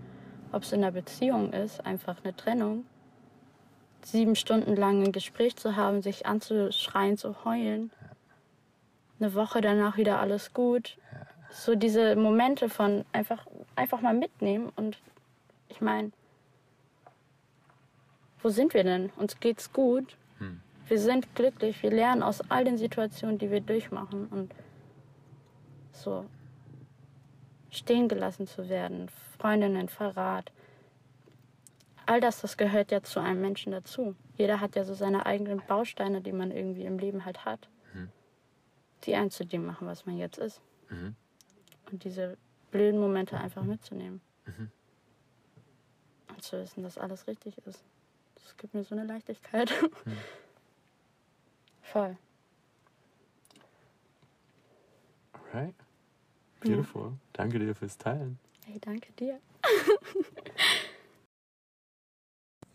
[0.52, 2.86] Ob es in einer Beziehung ist, einfach eine Trennung,
[4.04, 7.92] sieben Stunden lang ein Gespräch zu haben, sich anzuschreien, zu heulen,
[9.20, 10.98] eine Woche danach wieder alles gut.
[11.52, 14.98] So diese Momente von einfach, einfach mal mitnehmen und
[15.68, 16.12] ich meine,
[18.42, 19.12] wo sind wir denn?
[19.18, 20.18] Uns geht's gut.
[20.88, 21.84] Wir sind glücklich.
[21.84, 24.54] Wir lernen aus all den Situationen, die wir durchmachen und
[25.92, 26.26] so
[27.70, 30.52] stehen gelassen zu werden, Freundinnen, Verrat.
[32.06, 34.16] All das, das gehört ja zu einem Menschen dazu.
[34.38, 37.70] Jeder hat ja so seine eigenen Bausteine, die man irgendwie im Leben halt hat,
[39.04, 40.62] die einen zu dem machen, was man jetzt ist.
[41.92, 42.38] Und diese
[42.72, 44.22] blöden Momente einfach mitzunehmen.
[46.30, 47.84] Und zu wissen, dass alles richtig ist.
[48.36, 49.72] Das gibt mir so eine Leichtigkeit.
[51.82, 52.18] Voll.
[55.34, 55.76] Alright.
[56.62, 57.14] Beautiful.
[57.34, 58.40] Danke dir fürs Teilen.
[58.66, 59.40] Hey, danke dir.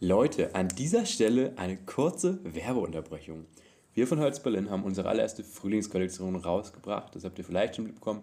[0.01, 3.47] Leute, an dieser Stelle eine kurze Werbeunterbrechung.
[3.95, 7.15] Wir von Holz Berlin haben unsere allererste Frühlingskollektion rausgebracht.
[7.15, 8.23] Das habt ihr vielleicht schon mitbekommen.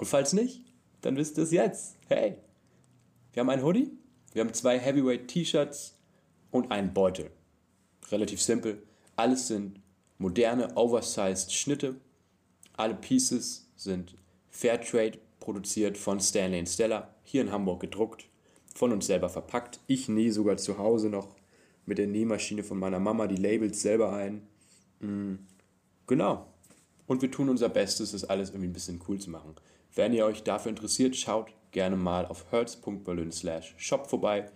[0.00, 0.64] Und falls nicht,
[1.02, 1.96] dann wisst ihr es jetzt.
[2.08, 2.36] Hey!
[3.32, 3.92] Wir haben einen Hoodie,
[4.32, 5.94] wir haben zwei Heavyweight T-Shirts
[6.50, 7.30] und einen Beutel.
[8.10, 8.82] Relativ simpel.
[9.14, 9.80] Alles sind
[10.18, 11.96] moderne, oversized Schnitte.
[12.76, 14.16] Alle Pieces sind
[14.48, 18.24] Fairtrade produziert von Stanley Stella, hier in Hamburg gedruckt,
[18.74, 19.80] von uns selber verpackt.
[19.86, 21.36] Ich nähe sogar zu Hause noch
[21.86, 24.48] mit der Nähmaschine von meiner Mama die Labels selber ein.
[25.00, 25.34] Mm,
[26.06, 26.46] Genau.
[27.06, 29.54] Und wir tun unser Bestes, das alles irgendwie ein bisschen cool zu machen.
[29.94, 34.50] Wenn ihr euch dafür interessiert, schaut gerne mal auf hertz.berlin slash shop vorbei.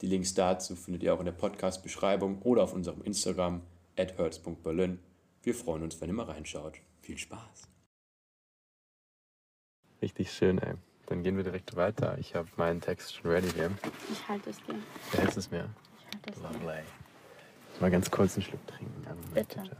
[0.00, 3.62] Die Links dazu findet ihr auch in der Podcast-Beschreibung oder auf unserem Instagram
[3.96, 4.98] at hertz.berlin.
[5.42, 6.78] Wir freuen uns, wenn ihr mal reinschaut.
[7.00, 7.68] Viel Spaß!
[10.02, 10.74] Richtig schön, ey.
[11.06, 12.16] Dann gehen wir direkt weiter.
[12.18, 13.70] Ich habe meinen Text schon ready hier.
[14.10, 14.76] Ich halte es dir.
[15.12, 15.68] Wer ist es mir?
[15.98, 16.42] Ich halte es dir.
[16.42, 16.82] Lovely.
[17.80, 19.02] Mal ganz kurz einen Schluck trinken.
[19.04, 19.76] Moment, Bitte.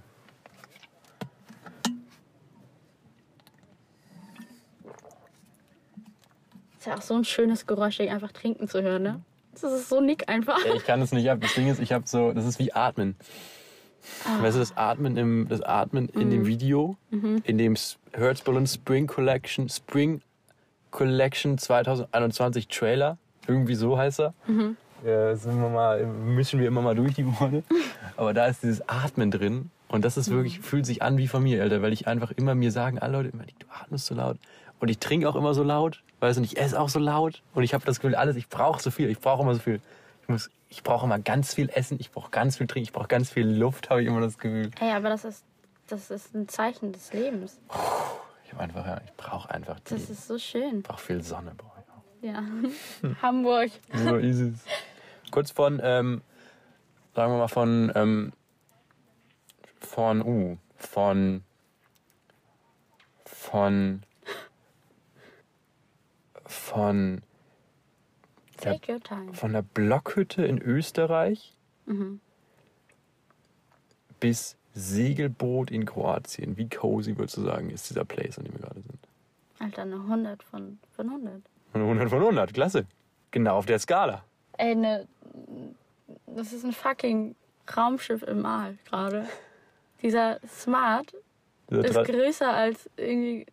[6.80, 9.20] Ist ja auch so ein schönes Geräusch, dich einfach trinken zu hören, ne?
[9.52, 10.64] Das ist so nick einfach.
[10.64, 11.38] Ey, ich kann es nicht ab.
[11.42, 13.16] Das Ding ist, ich habe so, das ist wie Atmen.
[14.40, 16.96] Weißt du, das Atmen im, das Atmen in dem Video,
[17.44, 17.76] in dem
[18.14, 20.22] Hertz Balloon Spring Collection, Spring
[20.90, 24.34] Collection 2021 Trailer, irgendwie so heißt er.
[25.04, 27.62] Ja, sind wir mal, mischen wir immer mal durch die Worte.
[28.16, 29.70] Aber da ist dieses Atmen drin.
[29.88, 32.54] Und das ist wirklich, fühlt sich an wie von mir, Alter, weil ich einfach immer
[32.54, 34.38] mir sagen, alle Leute immer, du atmest so laut.
[34.78, 37.42] Und ich trinke auch immer so laut, weißt du, und ich esse auch so laut.
[37.54, 39.80] Und ich habe das Gefühl, alles, ich brauche so viel, ich brauche immer so viel.
[40.22, 43.08] Ich muss, ich brauche immer ganz viel Essen, ich brauche ganz viel Trinken, ich brauche
[43.08, 44.70] ganz viel Luft, habe ich immer das Gefühl.
[44.78, 45.44] Hey, aber das ist,
[45.88, 47.58] das ist ein Zeichen des Lebens.
[48.44, 50.78] Ich habe einfach, ja, ich brauche einfach die, Das ist so schön.
[50.78, 52.34] ich brauche viel Sonne, brauche ich auch.
[52.34, 52.44] Ja.
[53.22, 53.70] Hamburg.
[53.92, 54.52] So easy.
[55.30, 56.22] Kurz von, ähm,
[57.14, 58.32] sagen wir mal von, ähm,
[59.80, 61.42] von, uh, von,
[63.24, 64.02] von,
[66.50, 67.22] von,
[68.64, 68.78] der,
[69.32, 71.56] von der Blockhütte in Österreich
[74.18, 76.56] bis Segelboot in Kroatien.
[76.56, 78.98] Wie cozy würdest du sagen, ist dieser Place, an dem wir gerade sind?
[79.58, 81.42] Alter, eine 100 von, von 100.
[81.72, 82.86] Eine 100 von 100, klasse.
[83.30, 84.24] Genau auf der Skala.
[84.58, 85.06] Ey, ne.
[86.26, 87.34] Das ist ein fucking
[87.76, 89.26] Raumschiff im All gerade.
[90.02, 91.14] Dieser Smart
[91.68, 93.46] ist größer als irgendwie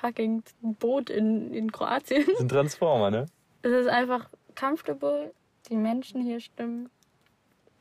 [0.00, 2.24] fucking Boot in, in Kroatien.
[2.26, 3.26] Das ein Transformer, ne?
[3.62, 4.28] Es ist einfach
[4.58, 5.32] comfortable.
[5.68, 6.88] Die Menschen hier stimmen.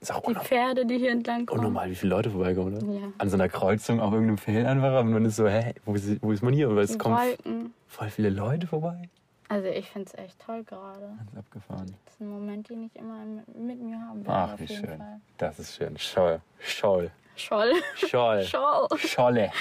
[0.02, 1.60] Ist auch Die unnormal, Pferde, die hier entlang kommen.
[1.60, 2.86] unnormal, wie viele Leute vorbeikommen, oder?
[2.94, 3.08] Ja.
[3.18, 5.00] An so einer Kreuzung auf irgendeinem Feld einfach.
[5.02, 6.68] Und man ist so, hä, wo ist, wo ist man hier?
[6.70, 9.10] Aber es kommen voll viele Leute vorbei.
[9.48, 11.02] Also ich finde es echt toll gerade.
[11.18, 11.96] Ganz abgefahren.
[12.06, 13.20] Das ist ein Moment, den ich immer
[13.56, 14.54] mit- mir haben werde.
[14.54, 14.98] Ach, wie schön.
[14.98, 15.22] Fall.
[15.38, 15.96] Das ist schön.
[15.98, 16.42] Scholl.
[16.60, 17.12] Scholl.
[17.36, 17.74] Scholl.
[17.96, 18.44] Scholl.
[18.44, 18.88] Scholl.
[18.98, 19.52] Scholle.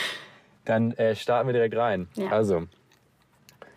[0.64, 2.08] Dann äh, starten wir direkt rein.
[2.14, 2.30] Ja.
[2.30, 2.66] Also,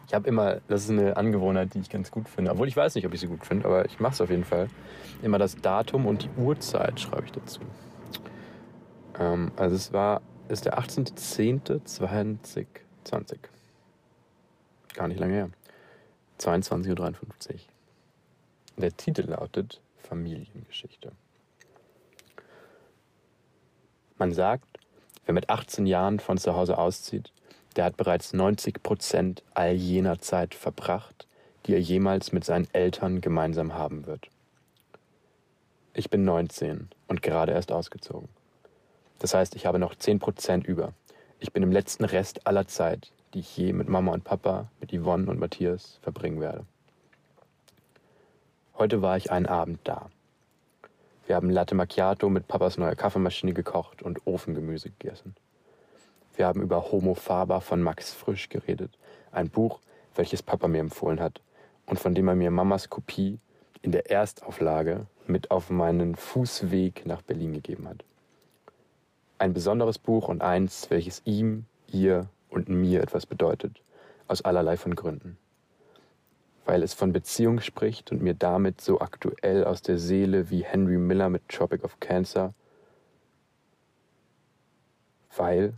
[0.07, 2.51] ich habe immer, das ist eine Angewohnheit, die ich ganz gut finde.
[2.51, 4.45] Obwohl ich weiß nicht, ob ich sie gut finde, aber ich mache es auf jeden
[4.45, 4.69] Fall.
[5.21, 7.59] Immer das Datum und die Uhrzeit schreibe ich dazu.
[9.19, 12.67] Ähm, also es war, ist der 18.10.2020.
[14.93, 15.49] Gar nicht lange her.
[16.39, 17.59] 22.53 Uhr.
[18.77, 21.11] Der Titel lautet Familiengeschichte.
[24.17, 24.79] Man sagt,
[25.27, 27.31] wer mit 18 Jahren von zu Hause auszieht,
[27.75, 31.27] der hat bereits 90 Prozent all jener Zeit verbracht,
[31.65, 34.29] die er jemals mit seinen Eltern gemeinsam haben wird.
[35.93, 38.29] Ich bin 19 und gerade erst ausgezogen.
[39.19, 40.93] Das heißt, ich habe noch 10 Prozent über.
[41.39, 44.93] Ich bin im letzten Rest aller Zeit, die ich je mit Mama und Papa, mit
[44.93, 46.65] Yvonne und Matthias verbringen werde.
[48.77, 50.09] Heute war ich einen Abend da.
[51.27, 55.35] Wir haben Latte Macchiato mit Papas neuer Kaffeemaschine gekocht und Ofengemüse gegessen.
[56.37, 58.97] Wir haben über Homo Faber von Max Frisch geredet,
[59.33, 59.81] ein Buch,
[60.15, 61.41] welches Papa mir empfohlen hat
[61.85, 63.39] und von dem er mir Mamas Kopie
[63.81, 68.05] in der Erstauflage mit auf meinen Fußweg nach Berlin gegeben hat.
[69.37, 73.81] Ein besonderes Buch und eins, welches ihm, ihr und mir etwas bedeutet,
[74.29, 75.37] aus allerlei von Gründen
[76.67, 80.97] weil es von Beziehung spricht und mir damit so aktuell aus der Seele wie Henry
[80.97, 82.53] Miller mit Tropic of Cancer.
[85.37, 85.73] Weil,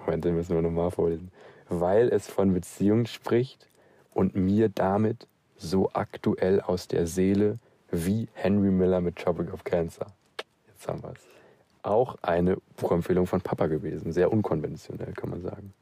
[0.00, 1.30] Moment, den müssen wir nochmal vorlesen.
[1.68, 3.68] Weil es von Beziehung spricht
[4.14, 7.60] und mir damit so aktuell aus der Seele
[7.92, 10.06] wie Henry Miller mit Tropic of Cancer.
[10.66, 11.20] Jetzt haben wir es.
[11.84, 14.12] Auch eine Buchempfehlung von Papa gewesen.
[14.12, 15.72] Sehr unkonventionell, kann man sagen.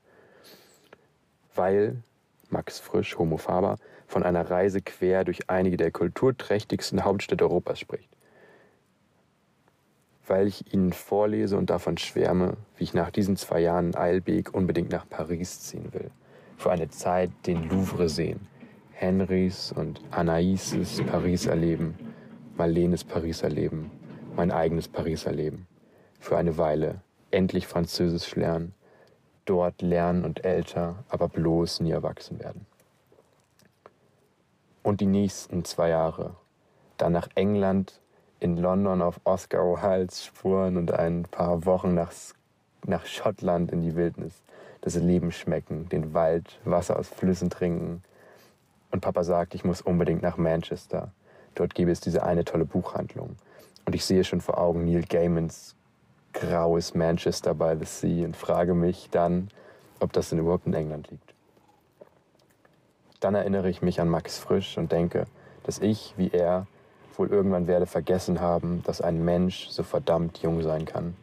[1.55, 1.97] Weil
[2.51, 8.09] Max Frisch, Homo Faber, von einer Reise quer durch einige der kulturträchtigsten Hauptstädte Europas spricht.
[10.27, 14.91] Weil ich Ihnen vorlese und davon schwärme, wie ich nach diesen zwei Jahren in unbedingt
[14.91, 16.11] nach Paris ziehen will.
[16.57, 18.47] Für eine Zeit den Louvre sehen,
[18.93, 21.95] Henrys und Anaïses Paris erleben,
[22.57, 23.91] Marlenes Paris erleben,
[24.37, 25.67] mein eigenes Paris erleben.
[26.21, 28.73] Für eine Weile endlich Französisch lernen,
[29.45, 32.67] dort lernen und älter, aber bloß nie erwachsen werden.
[34.85, 36.37] Und die nächsten zwei Jahre,
[36.99, 38.03] dann nach England,
[38.39, 42.13] in London auf Oscar Wildes Spuren und ein paar Wochen nach,
[42.87, 44.43] nach Schottland in die Wildnis,
[44.83, 48.03] das Leben schmecken, den Wald, Wasser aus Flüssen trinken.
[48.91, 51.13] Und Papa sagt, ich muss unbedingt nach Manchester.
[51.55, 53.37] Dort gäbe es diese eine tolle Buchhandlung.
[53.87, 55.77] Und ich sehe schon vor Augen Neil Gaimans
[56.35, 59.49] graues Manchester by the Sea und frage mich dann,
[60.01, 61.34] ob das denn überhaupt in England liegt.
[63.25, 65.25] Dann erinnere ich mich an Max Frisch und denke,
[65.63, 66.67] dass ich, wie er,
[67.17, 71.17] wohl irgendwann werde vergessen haben, dass ein Mensch so verdammt jung sein kann,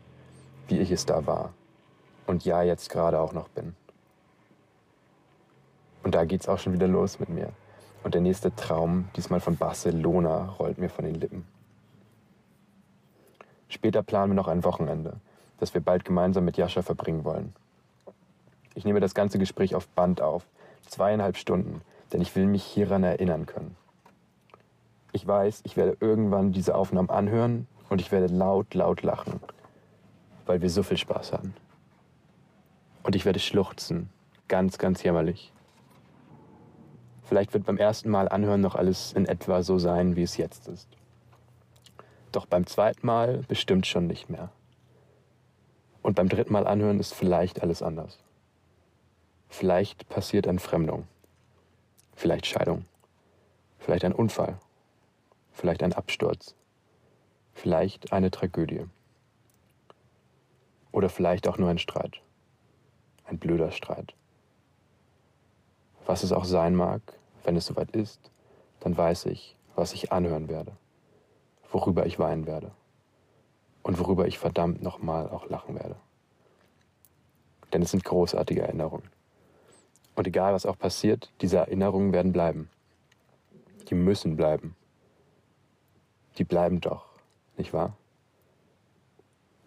[0.67, 1.53] wie ich es da war
[2.25, 3.75] und ja jetzt gerade auch noch bin.
[6.01, 7.49] Und da geht's auch schon wieder los mit mir.
[8.03, 11.45] Und der nächste Traum, diesmal von Barcelona, rollt mir von den Lippen.
[13.69, 15.17] Später planen wir noch ein Wochenende,
[15.59, 17.53] das wir bald gemeinsam mit Jascha verbringen wollen.
[18.73, 20.47] Ich nehme das ganze Gespräch auf Band auf,
[20.87, 23.75] zweieinhalb Stunden, denn ich will mich hieran erinnern können.
[25.13, 29.39] Ich weiß, ich werde irgendwann diese Aufnahmen anhören und ich werde laut, laut lachen,
[30.45, 31.53] weil wir so viel Spaß hatten.
[33.03, 34.09] Und ich werde schluchzen,
[34.47, 35.51] ganz, ganz jämmerlich.
[37.23, 40.67] Vielleicht wird beim ersten Mal anhören noch alles in etwa so sein, wie es jetzt
[40.67, 40.87] ist.
[42.31, 44.49] Doch beim zweiten Mal bestimmt schon nicht mehr.
[46.01, 48.19] Und beim dritten Mal anhören ist vielleicht alles anders.
[49.49, 51.07] Vielleicht passiert Entfremdung.
[52.15, 52.85] Vielleicht Scheidung.
[53.79, 54.57] Vielleicht ein Unfall.
[55.51, 56.55] Vielleicht ein Absturz.
[57.53, 58.85] Vielleicht eine Tragödie.
[60.91, 62.21] Oder vielleicht auch nur ein Streit.
[63.25, 64.13] Ein blöder Streit.
[66.05, 67.01] Was es auch sein mag,
[67.43, 68.31] wenn es soweit ist,
[68.79, 70.73] dann weiß ich, was ich anhören werde,
[71.71, 72.71] worüber ich weinen werde
[73.83, 75.95] und worüber ich verdammt nochmal auch lachen werde.
[77.71, 79.10] Denn es sind großartige Erinnerungen.
[80.15, 82.69] Und egal was auch passiert, diese Erinnerungen werden bleiben.
[83.89, 84.75] Die müssen bleiben.
[86.37, 87.05] Die bleiben doch,
[87.57, 87.97] nicht wahr?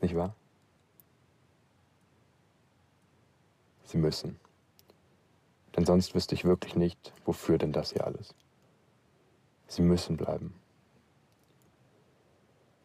[0.00, 0.34] Nicht wahr?
[3.84, 4.38] Sie müssen.
[5.76, 8.34] Denn sonst wüsste ich wirklich nicht, wofür denn das hier alles.
[9.66, 10.54] Sie müssen bleiben.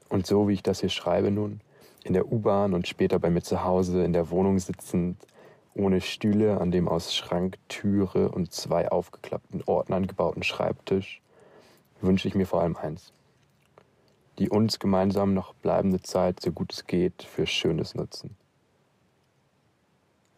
[0.10, 1.62] Und so wie ich das hier schreibe nun,
[2.04, 5.26] in der U-Bahn und später bei mir zu Hause in der Wohnung sitzend,
[5.74, 11.22] ohne Stühle an dem aus Schrank, Türe und zwei aufgeklappten Ordnern gebauten Schreibtisch,
[12.02, 13.14] wünsche ich mir vor allem eins.
[14.38, 18.36] Die uns gemeinsam noch bleibende Zeit, so gut es geht, für Schönes nutzen.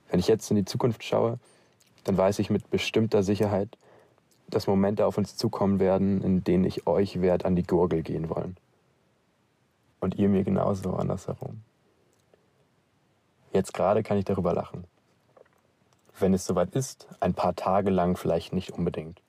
[0.10, 1.40] Wenn ich jetzt in die Zukunft schaue,
[2.04, 3.78] dann weiß ich mit bestimmter Sicherheit,
[4.50, 8.30] dass Momente auf uns zukommen werden, in denen ich euch werde an die Gurgel gehen
[8.30, 8.58] wollen.
[10.00, 11.62] Und ihr mir genauso andersherum.
[13.54, 14.86] Jetzt gerade kann ich darüber lachen.
[16.22, 19.24] Wenn es soweit ist, ein paar Tage lang vielleicht nicht unbedingt.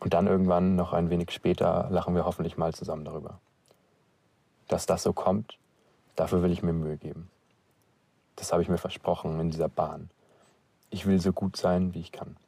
[0.00, 3.40] Und dann irgendwann, noch ein wenig später, lachen wir hoffentlich mal zusammen darüber.
[4.68, 5.58] Dass das so kommt,
[6.16, 7.30] dafür will ich mir Mühe geben.
[8.36, 10.08] Das habe ich mir versprochen in dieser Bahn.
[10.88, 12.38] Ich will so gut sein, wie ich kann.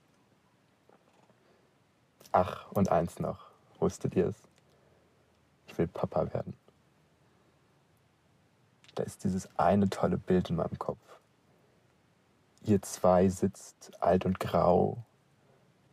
[2.32, 3.46] Ach, und eins noch.
[3.78, 4.37] Wusstet ihr es?
[5.66, 6.56] Ich will Papa werden.
[8.94, 11.05] Da ist dieses eine tolle Bild in meinem Kopf.
[12.66, 15.05] Ihr zwei sitzt, alt und grau,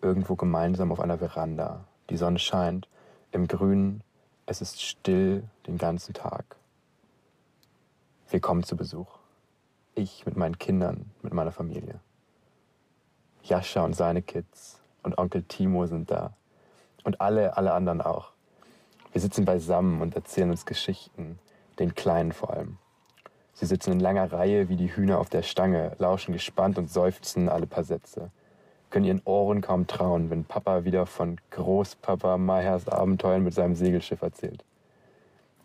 [0.02, 1.86] irgendwo gemeinsam auf einer Veranda.
[2.10, 2.90] Die Sonne scheint,
[3.32, 4.02] im Grünen,
[4.48, 6.56] es ist still den ganzen Tag.
[8.28, 9.20] Wir kommen zu Besuch.
[9.94, 12.00] Ich mit meinen Kindern, mit meiner Familie.
[13.44, 16.34] Jascha und seine Kids und Onkel Timo sind da.
[17.04, 18.32] Und alle, alle anderen auch.
[19.12, 21.38] Wir sitzen beisammen und erzählen uns Geschichten,
[21.78, 22.80] den Kleinen vor allem.
[23.54, 27.50] Sie sitzen in langer Reihe wie die Hühner auf der Stange, lauschen gespannt und seufzen
[27.50, 28.32] alle paar Sätze.
[28.89, 34.22] Können ihren Ohren kaum trauen, wenn Papa wieder von Großpapa Mayers Abenteuern mit seinem Segelschiff
[34.22, 34.63] erzählt.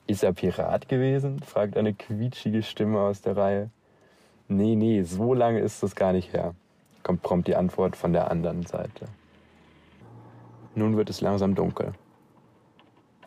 [0.07, 1.40] Ist er Pirat gewesen?
[1.40, 3.70] fragt eine quietschige Stimme aus der Reihe.
[4.48, 6.55] Nee, nee, so lange ist es gar nicht her,
[7.03, 9.07] kommt prompt die Antwort von der anderen Seite.
[10.74, 11.92] Nun wird es langsam dunkel.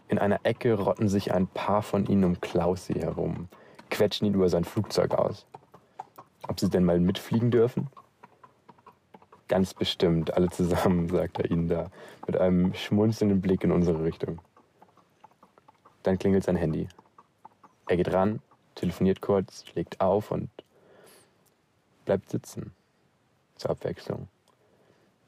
[0.08, 3.48] In einer Ecke rotten sich ein paar von ihnen um Klausi herum,
[3.92, 5.46] quetschen ihn über sein Flugzeug aus.
[6.48, 7.90] Ob sie denn mal mitfliegen dürfen?
[9.48, 11.92] Ganz bestimmt, alle zusammen, sagt er ihnen da,
[12.26, 14.40] mit einem schmunzelnden Blick in unsere Richtung.
[16.02, 16.88] Dann klingelt sein Handy.
[17.88, 18.42] Er geht ran,
[18.74, 20.50] telefoniert kurz, legt auf und
[22.06, 22.72] bleibt sitzen.
[23.58, 24.28] Zur Abwechslung.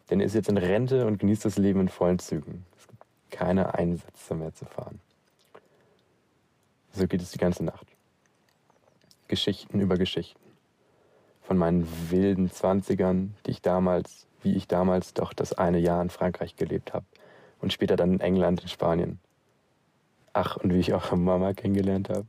[0.10, 2.66] Denn er ist jetzt in Rente und genießt das Leben in vollen Zügen.
[2.78, 5.00] Es gibt keine Einsätze mehr zu fahren.
[6.94, 7.94] So geht es die ganze Nacht.
[9.34, 10.40] Geschichten über Geschichten.
[11.42, 16.12] Von meinen wilden Zwanzigern, die ich damals, wie ich damals doch das eine Jahr in
[16.12, 17.08] Frankreich gelebt habe
[17.60, 19.20] und später dann in England, in Spanien.
[20.34, 22.28] Ach, und wie ich auch Mama kennengelernt habe.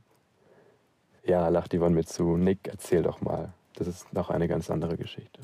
[1.23, 2.37] Ja, lacht Yvonne mir zu.
[2.37, 3.53] Nick, erzähl doch mal.
[3.75, 5.41] Das ist noch eine ganz andere Geschichte.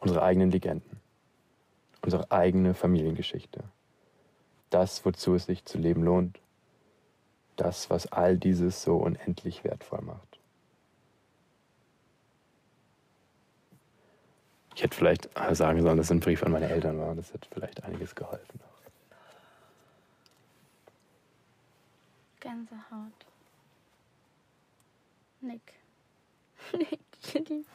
[0.00, 0.98] Unsere eigenen Legenden.
[2.02, 3.62] Unsere eigene Familiengeschichte.
[4.68, 6.40] Das, wozu es sich zu leben lohnt
[7.56, 10.38] das, was all dieses so unendlich wertvoll macht.
[14.74, 17.14] Ich hätte vielleicht sagen sollen, dass es ein Brief an meine Eltern war.
[17.14, 18.60] Das hätte vielleicht einiges geholfen.
[22.40, 23.12] Gänsehaut.
[25.40, 25.60] Nick.
[26.72, 27.66] Nick, ich liebe dich.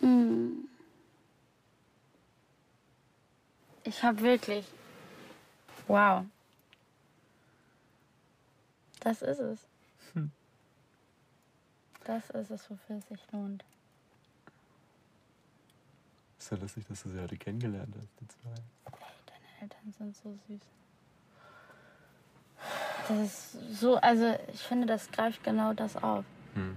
[0.00, 0.68] Mm.
[3.84, 4.66] Ich habe wirklich.
[5.86, 6.24] Wow.
[9.08, 9.66] Das ist es.
[10.12, 10.30] Hm.
[12.04, 13.64] Das ist es, wofür es sich lohnt.
[16.38, 18.50] Ist ja lustig, dass du sie heute kennengelernt hast, die zwei.
[18.50, 18.92] Hey,
[19.24, 20.60] deine Eltern sind so süß.
[23.08, 26.26] Das ist so, also ich finde, das greift genau das auf.
[26.52, 26.76] Hm.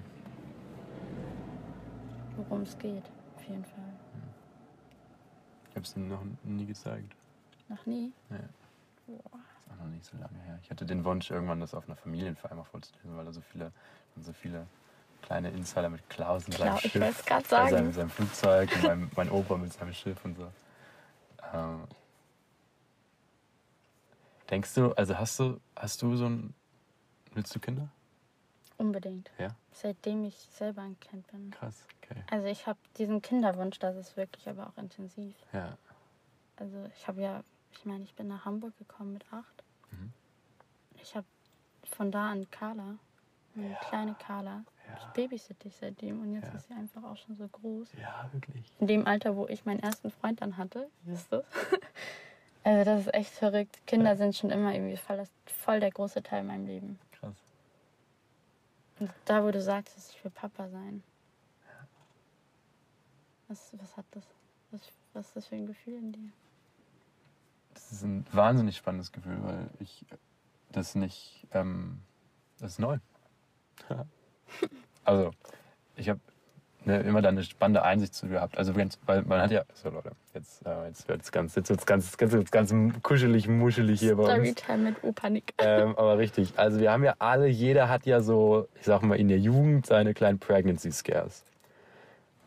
[2.37, 3.03] Worum es geht,
[3.35, 3.93] auf jeden Fall.
[4.13, 4.21] Hm.
[5.69, 7.13] Ich habe es ihnen noch nie gezeigt.
[7.67, 8.13] Noch nie?
[8.29, 8.37] Ja.
[9.05, 9.50] Boah
[9.81, 10.59] noch nicht so lange her.
[10.61, 13.71] Ich hatte den Wunsch, irgendwann das auf einer Familienfeier mal vorzulesen, weil da so viele,
[14.17, 14.67] so viele
[15.21, 17.45] kleine Insider mit Klaus und seinem Schiff, ich sagen.
[17.49, 20.51] Bei seinem, seinem Flugzeug und mein, mein Opa mit seinem Schiff und so.
[21.53, 21.87] Ähm,
[24.49, 26.53] denkst du, also hast du, hast du so ein,
[27.33, 27.89] willst du Kinder?
[28.77, 29.29] Unbedingt.
[29.37, 29.49] Ja?
[29.71, 31.51] Seitdem ich selber ein Kind bin.
[31.51, 32.23] Krass, okay.
[32.31, 35.35] Also ich habe diesen Kinderwunsch, das ist wirklich aber auch intensiv.
[35.53, 35.77] Ja.
[36.57, 37.43] Also ich habe ja
[37.77, 39.60] ich meine, ich bin nach Hamburg gekommen mit acht.
[39.91, 40.13] Mhm.
[41.01, 41.25] Ich habe
[41.83, 42.97] von da an Carla,
[43.55, 43.75] eine ja.
[43.89, 44.63] kleine Carla.
[44.97, 46.55] Ich babysitte dich seitdem und jetzt Ja.
[46.55, 47.87] ist sie einfach auch schon so groß.
[47.99, 48.65] Ja, wirklich.
[48.79, 51.43] In dem Alter, wo ich meinen ersten Freund dann hatte, wisst ihr?
[52.63, 53.79] Also das ist echt verrückt.
[53.87, 56.99] Kinder sind schon immer irgendwie voll, das, voll der große Teil in meinem Leben.
[57.13, 57.33] Krass.
[58.99, 61.01] Und da, wo du sagst, ich will Papa sein.
[63.47, 64.23] Was, was hat das?
[64.69, 64.81] Was,
[65.13, 66.29] was ist das für ein Gefühl in dir?
[67.89, 70.05] Das ist ein wahnsinnig spannendes Gefühl, weil ich
[70.71, 71.47] das nicht.
[71.53, 71.99] Ähm,
[72.59, 72.97] das ist neu.
[75.03, 75.31] also,
[75.95, 76.19] ich habe
[76.85, 78.57] ne, immer da eine spannende Einsicht zu gehabt.
[78.57, 79.63] Also, ganz, weil man hat ja.
[79.73, 83.47] So, Leute, jetzt, äh, jetzt wird es ganz, jetzt wird's ganz, ganz, ganz, ganz kuschelig,
[83.47, 84.31] muschelig hier bei uns.
[84.31, 85.53] Storytime mit Opa Nick.
[85.57, 86.53] ähm, aber richtig.
[86.57, 89.85] Also wir haben ja alle, jeder hat ja so, ich sag mal, in der Jugend
[89.85, 91.43] seine kleinen Pregnancy Scares.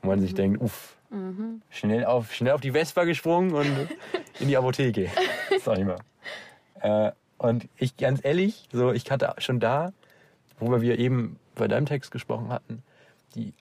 [0.03, 1.63] Wo man sich denkt, uff, Mhm.
[1.71, 3.89] schnell auf, schnell auf die Vespa gesprungen und
[4.41, 5.09] in die Apotheke.
[5.63, 5.99] Sag ich mal.
[6.81, 9.93] Äh, und ich, ganz ehrlich, so, ich hatte schon da,
[10.59, 12.83] worüber wir eben bei deinem Text gesprochen hatten,
[13.35, 13.53] die,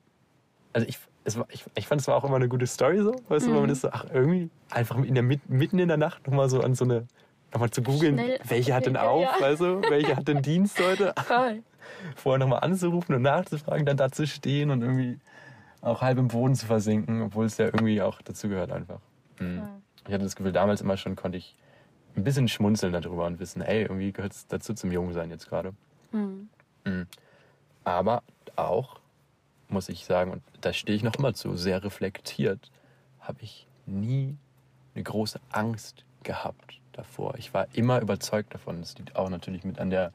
[0.74, 3.14] also ich, es war, ich, ich fand es war auch immer eine gute Story so,
[3.30, 5.98] weißt du, weil man ist so, ach, irgendwie einfach in der, Mit- mitten in der
[5.98, 7.08] Nacht nochmal so an so eine,
[7.52, 9.36] nochmal zu googeln, welche hat denn auf, ja.
[9.40, 11.62] weißt du, welche hat denn Dienst heute, Voll.
[12.16, 15.20] vorher nochmal anzurufen und nachzufragen, dann da zu stehen und irgendwie
[15.84, 19.00] auch halb im Boden zu versinken, obwohl es ja irgendwie auch dazu gehört einfach.
[19.40, 19.64] Mhm.
[20.08, 21.56] Ich hatte das Gefühl, damals immer schon konnte ich
[22.16, 25.74] ein bisschen schmunzeln darüber und wissen, ey, irgendwie gehört es dazu zum Jungsein jetzt gerade.
[26.12, 26.50] Mhm.
[26.86, 27.08] Mhm.
[27.84, 28.24] Aber
[28.56, 29.00] auch,
[29.68, 32.72] muss ich sagen, und da stehe ich noch immer zu, sehr reflektiert,
[33.20, 34.38] habe ich nie
[34.96, 37.36] eine große Angst gehabt davor.
[37.38, 38.80] Ich war immer überzeugt davon.
[38.82, 40.14] Das liegt auch natürlich mit an der,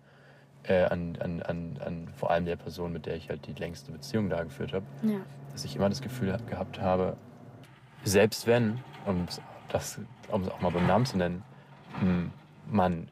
[0.63, 3.91] äh, an, an, an, an vor allem der Person, mit der ich halt die längste
[3.93, 5.21] Beziehung da geführt habe, Ja.
[5.59, 7.17] Dass ich immer das Gefühl hab- gehabt habe,
[8.05, 9.41] selbst wenn, um es
[9.71, 9.99] das,
[10.31, 11.43] um es auch mal beim Namen zu nennen,
[12.01, 12.31] m,
[12.71, 13.09] man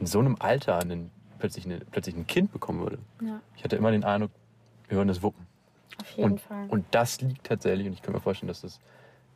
[0.00, 2.98] in so einem Alter einen, plötzlich, eine, plötzlich ein Kind bekommen würde.
[3.22, 4.32] ja, Ich hatte immer den Eindruck,
[4.88, 5.46] wir würden das wuppen.
[6.00, 6.66] auf jeden Und, Fall.
[6.68, 8.80] und das liegt tatsächlich, und ich kann mir vorstellen, dass das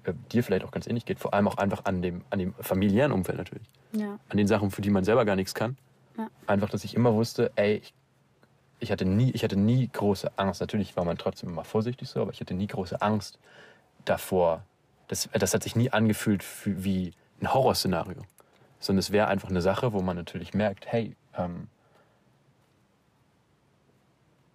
[0.02, 2.54] äh, dir vielleicht auch ganz ähnlich geht, vor allem auch einfach an dem, an dem
[2.54, 3.68] familiären Umfeld natürlich.
[3.92, 5.76] ja, An den Sachen, für die man selber gar nichts kann.
[6.16, 6.28] Ja.
[6.48, 7.94] Einfach, dass ich immer wusste, ey, ich,
[8.80, 10.60] ich, hatte nie, ich hatte nie große Angst.
[10.60, 13.38] Natürlich war man trotzdem immer vorsichtig so, aber ich hatte nie große Angst
[14.04, 14.64] davor.
[15.08, 18.22] Das, das hat sich nie angefühlt wie ein Horrorszenario.
[18.80, 21.68] Sondern es wäre einfach eine Sache, wo man natürlich merkt, hey, ähm,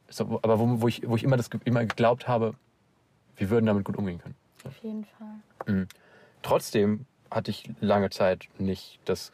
[0.10, 2.56] so, aber wo, wo, ich, wo ich immer, das, immer geglaubt habe,
[3.36, 4.36] wir würden damit gut umgehen können.
[4.64, 5.74] auf jeden Fall.
[5.74, 5.88] Mhm.
[6.44, 9.32] Trotzdem hatte ich lange Zeit nicht das,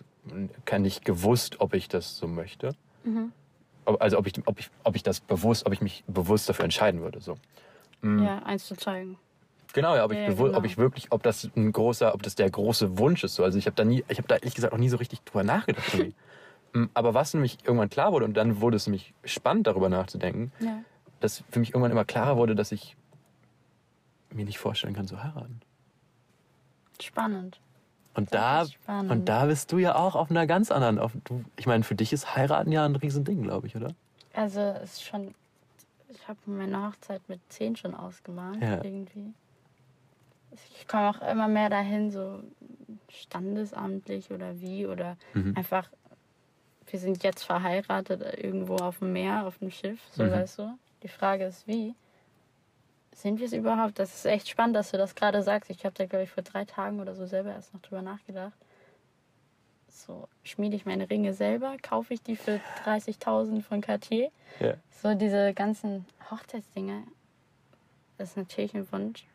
[0.66, 2.76] kann nicht gewusst, ob ich das so möchte.
[3.04, 3.34] Mhm.
[3.98, 7.02] Also ob ich, ob ich, ob ich das bewusst, ob ich mich bewusst dafür entscheiden
[7.02, 7.22] würde.
[7.22, 7.36] So.
[8.02, 8.24] Mhm.
[8.24, 9.18] Ja, eins zu zeigen.
[9.74, 10.58] Genau, ja, ob ich, Ja, bewu- genau.
[10.58, 13.36] ob ich wirklich, ob das ein großer, ob das der große Wunsch ist.
[13.36, 13.44] So.
[13.44, 15.44] Also ich habe da nie, ich habe da ehrlich gesagt auch nie so richtig drüber
[15.44, 15.86] nachgedacht.
[16.72, 20.52] Mm, Aber was nämlich irgendwann klar wurde, und dann wurde es nämlich spannend, darüber nachzudenken,
[20.60, 20.84] Ja.
[21.20, 22.96] dass für mich irgendwann immer klarer wurde, dass ich
[24.32, 25.62] mir nicht vorstellen kann, zu heiraten.
[27.02, 27.60] Spannend.
[28.16, 29.12] Und da, spannend.
[29.12, 31.00] und da bist du ja auch auf einer ganz anderen.
[31.00, 33.94] Auf, du, ich meine, für dich ist heiraten ja ein Riesending, glaube ich, oder?
[34.34, 35.34] Also es ist schon.
[36.10, 38.84] Ich habe meine Hochzeit mit zehn schon ausgemalt, Ja.
[38.84, 39.34] irgendwie.
[40.76, 42.42] Ich komme auch immer mehr dahin, so
[43.10, 45.56] standesamtlich oder wie oder Mhm.
[45.56, 45.90] einfach.
[46.88, 50.32] Wir sind jetzt verheiratet äh, irgendwo auf dem Meer, auf dem Schiff, so Mhm.
[50.32, 50.78] weißt du.
[51.04, 51.94] Die Frage ist, wie?
[53.22, 54.00] Sind wir es überhaupt?
[54.00, 55.70] Das ist echt spannend, dass du das gerade sagst.
[55.70, 58.58] Ich habe da, glaube ich, vor drei Tagen oder so selber erst noch drüber nachgedacht.
[59.90, 61.76] So, schmiede ich meine Ringe selber?
[61.82, 64.32] Kaufe ich die für 30.000 von Cartier?
[64.62, 64.76] Ja.
[65.02, 67.04] So diese ganzen Hochzeitsdinge,
[68.18, 69.26] das ist natürlich ein Wunsch.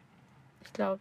[0.64, 1.00] Ich glaube,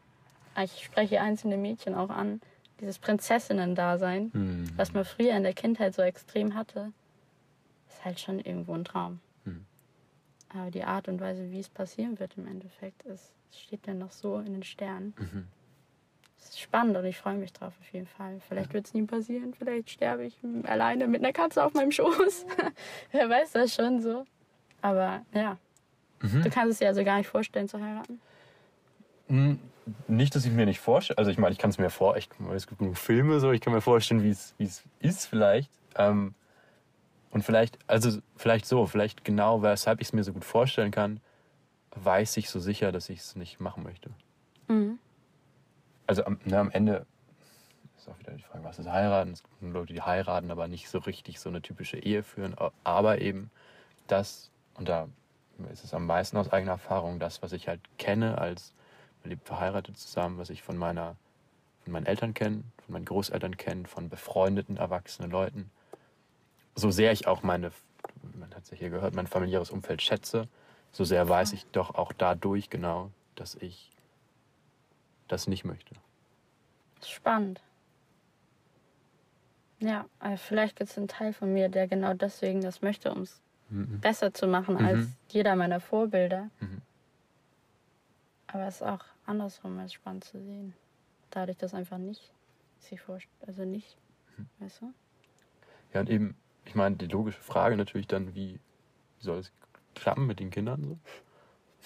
[0.62, 2.42] ich spreche einzelne Mädchen auch an.
[2.82, 4.70] Dieses Prinzessinnen-Dasein, Mhm.
[4.76, 6.92] was man früher in der Kindheit so extrem hatte,
[7.88, 9.22] ist halt schon irgendwo ein Traum.
[10.54, 10.60] Mhm.
[10.60, 14.12] Aber die Art und Weise, wie es passieren wird im Endeffekt, ist, steht dann noch
[14.12, 15.14] so in den Sternen.
[15.18, 15.48] Mhm.
[16.40, 18.40] Es ist spannend und ich freue mich drauf auf jeden Fall.
[18.48, 22.46] Vielleicht wird es nie passieren, vielleicht sterbe ich alleine mit einer Katze auf meinem Schoß.
[23.12, 24.26] Wer weiß das schon so.
[24.82, 25.58] Aber ja,
[26.22, 26.42] Mhm.
[26.42, 28.20] du kannst es dir also gar nicht vorstellen zu heiraten.
[29.28, 29.54] Mm,
[30.08, 31.18] Nicht, dass ich mir nicht vorstelle.
[31.18, 33.60] Also ich meine, ich kann es mir vor, ich, es gibt genug Filme so, ich
[33.60, 35.70] kann mir vorstellen, wie es wie es ist vielleicht.
[35.98, 36.34] Ähm,
[37.34, 41.20] und vielleicht, also vielleicht so, vielleicht genau, weshalb ich es mir so gut vorstellen kann,
[41.96, 44.12] weiß ich so sicher, dass ich es nicht machen möchte.
[44.68, 45.00] Mhm.
[46.08, 47.06] Also am, ne, am Ende
[47.98, 49.32] ist auch wieder die Frage, was ist heiraten?
[49.32, 52.56] Es gibt Leute, die heiraten, aber nicht so richtig so eine typische Ehe führen.
[52.84, 53.50] Aber eben
[54.08, 55.08] das, und da
[55.72, 58.74] ist es am meisten aus eigener Erfahrung, das, was ich halt kenne als
[59.24, 61.16] wir leben verheiratet zusammen, was ich von meiner,
[61.84, 65.72] von meinen Eltern kenne, von meinen Großeltern kenne, von befreundeten, erwachsenen Leuten.
[66.76, 67.72] So sehr ich auch meine
[68.36, 70.48] man hat es ja hier gehört, mein familiäres Umfeld schätze,
[70.92, 73.92] so sehr weiß ich doch auch dadurch genau, dass ich
[75.28, 75.96] das nicht möchte.
[76.96, 77.62] Das ist spannend.
[79.80, 83.22] Ja, aber vielleicht gibt es einen Teil von mir, der genau deswegen das möchte, um
[83.22, 84.00] es Mhm.
[84.02, 84.86] besser zu machen Mhm.
[84.86, 86.50] als jeder meiner Vorbilder.
[86.60, 86.82] Mhm.
[88.48, 90.74] Aber es ist auch andersrum als spannend zu sehen.
[91.32, 92.32] Dadurch, dass einfach nicht
[92.80, 93.98] sich vorstellt, also nicht,
[94.38, 94.48] Mhm.
[94.60, 94.94] weißt du?
[95.94, 98.60] Ja, und eben, ich meine, die logische Frage natürlich dann, wie
[99.20, 99.52] soll es
[99.96, 100.84] klappen mit den Kindern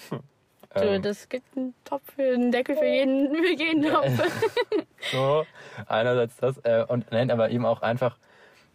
[0.10, 0.20] so?
[0.76, 4.22] Du, Ähm, das gibt einen Topf für einen Deckel für jeden, für jeden Topf.
[5.12, 5.46] so,
[5.88, 6.58] einerseits das.
[6.64, 8.18] Äh, und nein, aber eben auch einfach,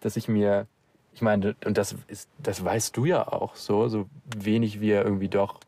[0.00, 0.66] dass ich mir,
[1.12, 5.28] ich meine, und das ist, das weißt du ja auch so, so wenig wir irgendwie
[5.28, 5.60] doch,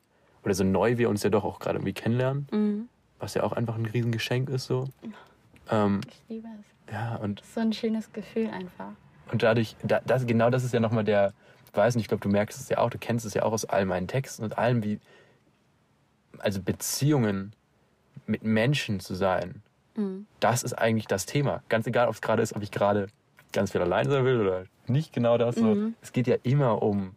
[0.44, 2.88] oder so neu wir uns ja doch auch gerade irgendwie kennenlernen, Mhm.
[3.18, 4.88] was ja auch einfach ein Riesengeschenk ist so.
[5.70, 6.48] Ähm, Ich liebe
[6.88, 6.92] es.
[6.92, 8.92] ja, und, So ein schönes Gefühl einfach.
[9.32, 11.32] Und dadurch, da, das, genau das ist ja nochmal der,
[11.70, 13.52] ich weiß nicht, ich glaube, du merkst es ja auch, du kennst es ja auch
[13.52, 15.00] aus all meinen Texten und allem, wie,
[16.38, 17.52] also Beziehungen
[18.26, 19.62] mit Menschen zu sein,
[19.96, 20.26] Mhm.
[20.40, 21.62] das ist eigentlich das Thema.
[21.68, 23.06] Ganz egal, ob es gerade ist, ob ich gerade
[23.52, 25.54] ganz viel allein sein will oder nicht genau das.
[25.54, 25.74] So.
[25.74, 25.94] Mhm.
[26.02, 27.14] Es geht ja immer um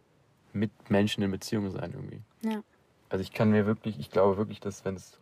[0.52, 2.20] mit Menschen in Beziehung sein irgendwie.
[2.42, 2.62] Ja.
[3.08, 5.18] Also ich kann mir wirklich, ich glaube wirklich, dass wenn es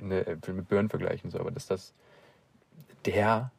[0.00, 1.94] ne, ich will mit Burn vergleichen, so, aber dass das
[3.06, 3.50] der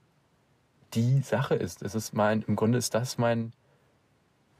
[0.93, 1.81] die Sache ist.
[1.81, 3.53] Es ist mein, im Grunde ist das mein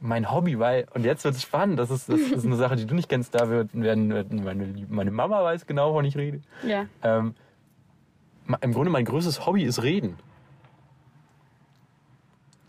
[0.01, 2.85] mein Hobby, weil, und jetzt wird es spannend, das ist, das ist eine Sache, die
[2.85, 4.07] du nicht kennst, da wird, werden,
[4.43, 6.41] meine, meine Mama weiß genau, wovon ich rede.
[6.65, 6.85] Ja.
[7.03, 7.35] Ähm,
[8.61, 10.17] Im Grunde mein größtes Hobby ist Reden.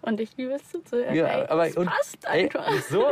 [0.02, 1.14] Und ich liebe es zuzuhören.
[1.14, 2.72] Ja, ey, aber das und, passt ey, einfach.
[2.90, 3.04] so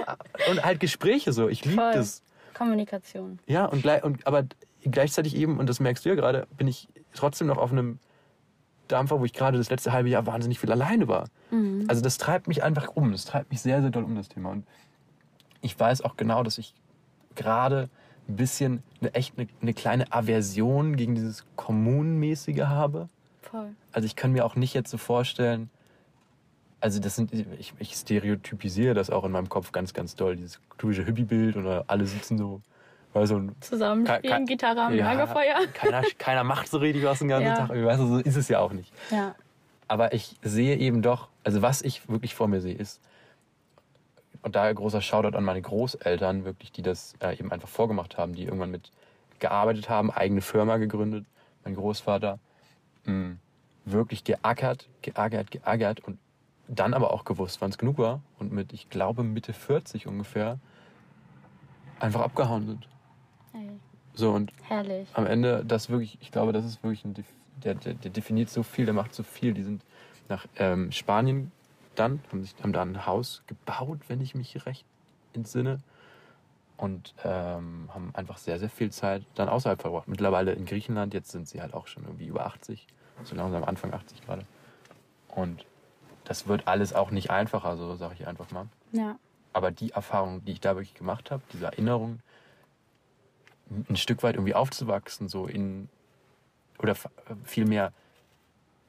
[0.50, 1.48] und halt Gespräche so.
[1.48, 2.22] Ich liebe das.
[2.54, 3.38] Kommunikation.
[3.46, 4.44] Ja und, und aber
[4.82, 7.98] gleichzeitig eben und das merkst du ja gerade, bin ich trotzdem noch auf einem
[8.88, 11.28] Dampfer, wo ich gerade das letzte halbe Jahr wahnsinnig viel alleine war.
[11.50, 11.84] Mhm.
[11.88, 13.12] Also das treibt mich einfach um.
[13.12, 14.66] Das treibt mich sehr sehr doll um das Thema und
[15.60, 16.74] ich weiß auch genau, dass ich
[17.34, 17.88] gerade
[18.28, 23.08] ein bisschen eine echt eine, eine kleine Aversion gegen dieses Kommunenmäßige habe.
[23.42, 23.74] Voll.
[23.92, 25.70] Also ich kann mir auch nicht jetzt so vorstellen,
[26.80, 30.60] also das sind, ich, ich stereotypisiere das auch in meinem Kopf ganz, ganz doll, dieses
[30.76, 32.60] typische Hippie-Bild oder alle sitzen so,
[33.12, 35.66] weil so ein Zusammenspielen, Kein- kein- Gitarre am Ja, Lagerfeuer.
[35.74, 37.54] Keiner, keiner macht so richtig was den ganzen Ja.
[37.66, 37.70] Tag.
[37.70, 38.92] Weißt du, so ist es ja auch nicht.
[39.10, 39.34] Ja.
[39.88, 43.00] Aber ich sehe eben doch, also was ich wirklich vor mir sehe, ist,
[44.42, 48.34] und daher großer Shoutout an meine Großeltern, wirklich, die das äh, eben einfach vorgemacht haben,
[48.34, 48.90] die irgendwann mit
[49.40, 51.24] gearbeitet haben, eigene Firma gegründet.
[51.64, 52.38] Mein Großvater
[53.04, 53.36] mh,
[53.84, 56.18] wirklich geackert, geackert, geackert und
[56.68, 60.58] dann aber auch gewusst, wann es genug war und mit, ich glaube, Mitte 40 ungefähr
[61.98, 62.88] einfach abgehauen sind.
[63.54, 63.70] Ey,
[64.14, 65.08] So und herrlich.
[65.14, 67.14] am Ende, das wirklich, ich glaube, das ist wirklich ein,
[67.62, 69.54] der, der, der definiert so viel, der macht so viel.
[69.54, 69.82] Die sind
[70.28, 71.52] nach ähm, Spanien
[71.94, 74.84] dann, haben, sich, haben da ein Haus gebaut, wenn ich mich recht
[75.32, 75.80] entsinne.
[76.76, 80.06] Und ähm, haben einfach sehr, sehr viel Zeit dann außerhalb verbracht.
[80.06, 82.86] Mittlerweile in Griechenland, jetzt sind sie halt auch schon irgendwie über 80,
[83.24, 84.42] so langsam Anfang 80 gerade.
[85.34, 85.66] Und
[86.24, 88.66] das wird alles auch nicht einfacher, so sage ich einfach mal.
[88.92, 89.18] Ja.
[89.52, 92.20] Aber die Erfahrung, die ich da wirklich gemacht habe, diese Erinnerung,
[93.88, 95.88] ein Stück weit irgendwie aufzuwachsen, so in,
[96.78, 96.94] oder
[97.44, 97.92] vielmehr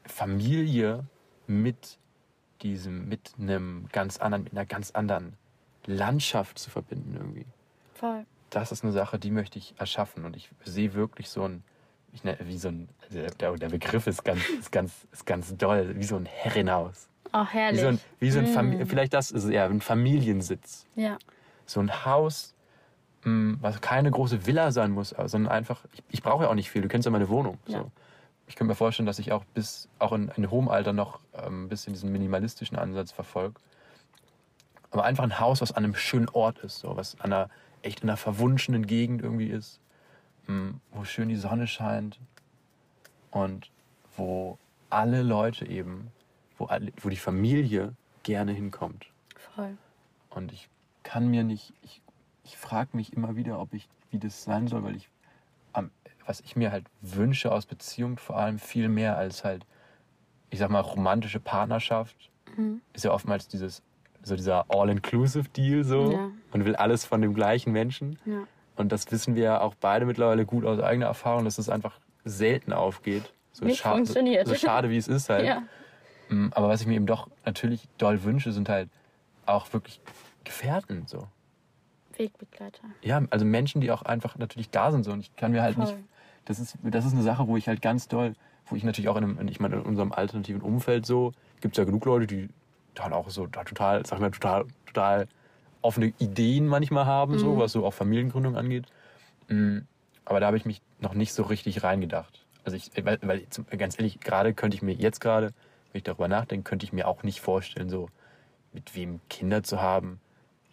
[0.05, 1.05] Familie
[1.47, 1.97] mit
[2.61, 5.33] diesem, mit einem ganz anderen, mit einer ganz anderen
[5.85, 7.45] Landschaft zu verbinden irgendwie.
[7.93, 8.25] Voll.
[8.49, 11.63] Das ist eine Sache, die möchte ich erschaffen und ich sehe wirklich so ein,
[12.11, 15.95] ich nenne, wie so ein, der, der Begriff ist ganz, ist ganz, ist ganz doll,
[15.95, 17.07] wie so ein Herrenhaus.
[17.31, 17.81] Auch Wie herrlich.
[17.81, 18.85] so ein, wie so ein Mm.
[18.87, 21.19] Vielleicht das ist eher ein Familiensitz Ja.
[21.67, 22.55] so ein Haus,
[23.23, 26.81] was keine große Villa sein muss, sondern einfach, ich, ich brauche ja auch nicht viel,
[26.81, 27.57] du kennst ja meine Wohnung.
[27.67, 27.79] Ja.
[27.79, 27.91] So.
[28.47, 31.65] Ich könnte mir vorstellen, dass ich auch bis, auch in, in hohem Alter noch ähm,
[31.65, 33.59] ein bisschen diesen minimalistischen Ansatz verfolge.
[34.91, 37.49] Aber einfach ein Haus, was an einem schönen Ort ist, so, was an einer,
[37.83, 39.79] echt in einer verwunschenen Gegend irgendwie ist,
[40.47, 42.19] mh, wo schön die Sonne scheint
[43.29, 43.69] und
[44.17, 44.57] wo
[44.89, 46.11] alle Leute eben,
[46.57, 47.93] wo, alle, wo die Familie
[48.23, 49.05] gerne hinkommt.
[49.55, 49.77] Voll.
[50.31, 50.69] Und ich
[51.03, 52.01] kann mir nicht, ich,
[52.49, 55.09] ich frage mich immer wieder, ob ich, wie das sein soll, weil ich,
[56.25, 59.65] was ich mir halt wünsche aus Beziehung vor allem viel mehr als halt,
[60.49, 62.15] ich sag mal, romantische Partnerschaft,
[62.55, 62.81] Mhm.
[62.93, 63.83] ist ja oftmals dieses,
[64.23, 66.11] so dieser All-Inclusive-Deal so.
[66.11, 66.29] Ja.
[66.51, 68.17] Man will alles von dem gleichen Menschen.
[68.25, 68.43] Ja.
[68.75, 71.99] Und das wissen wir ja auch beide mittlerweile gut aus eigener Erfahrung, dass es einfach
[72.25, 73.31] selten aufgeht.
[73.53, 74.47] So, Nicht scha- funktioniert.
[74.47, 75.45] so schade wie es ist halt.
[75.45, 75.63] Ja.
[76.29, 78.89] Mm, Aber was ich mir eben doch natürlich doll wünsche, sind halt
[79.45, 79.99] auch wirklich
[80.43, 81.27] Gefährten so.
[82.19, 82.83] Wegbegleiter.
[83.01, 85.11] Ja, also Menschen, die auch einfach natürlich da sind so.
[85.11, 85.85] Und ich kann mir halt Voll.
[85.85, 85.97] nicht.
[86.45, 88.33] Das ist, das ist eine Sache, wo ich halt ganz doll,
[88.67, 91.77] wo ich natürlich auch in, einem, ich meine, in unserem alternativen Umfeld so, gibt es
[91.77, 92.49] ja genug Leute, die
[92.95, 95.27] dann auch so da total, sag mal, total, total
[95.81, 98.85] offene Ideen manchmal haben, so, was so auch Familiengründung angeht.
[99.47, 99.79] Mm,
[100.25, 102.45] Aber da habe ich mich noch nicht so richtig reingedacht.
[102.65, 103.45] Also ich, weil, weil
[103.77, 105.53] ganz ehrlich, gerade könnte ich mir jetzt gerade,
[105.91, 108.09] wenn ich darüber nachdenke, könnte ich mir auch nicht vorstellen, so
[108.73, 110.19] mit wem Kinder zu haben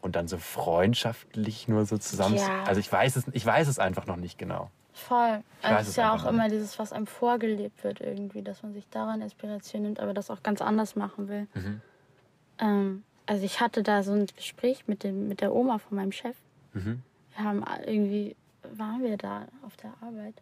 [0.07, 2.37] und dann so freundschaftlich nur so zusammen.
[2.37, 2.65] Ja.
[2.65, 4.71] Also ich weiß es, ich weiß es einfach noch nicht genau.
[4.95, 5.43] Voll.
[5.61, 8.73] Ich Also es ist ja auch immer dieses, was einem vorgelebt wird irgendwie, dass man
[8.73, 11.47] sich daran Inspiration nimmt, aber das auch ganz anders machen will.
[11.55, 11.81] Mhm.
[12.59, 16.13] Ähm, also ich hatte da so ein Gespräch mit, dem, mit der Oma von meinem
[16.13, 16.37] Chef.
[16.73, 17.03] Mhm.
[17.35, 18.37] Wir haben irgendwie,
[18.75, 20.35] waren wir da auf der Arbeit.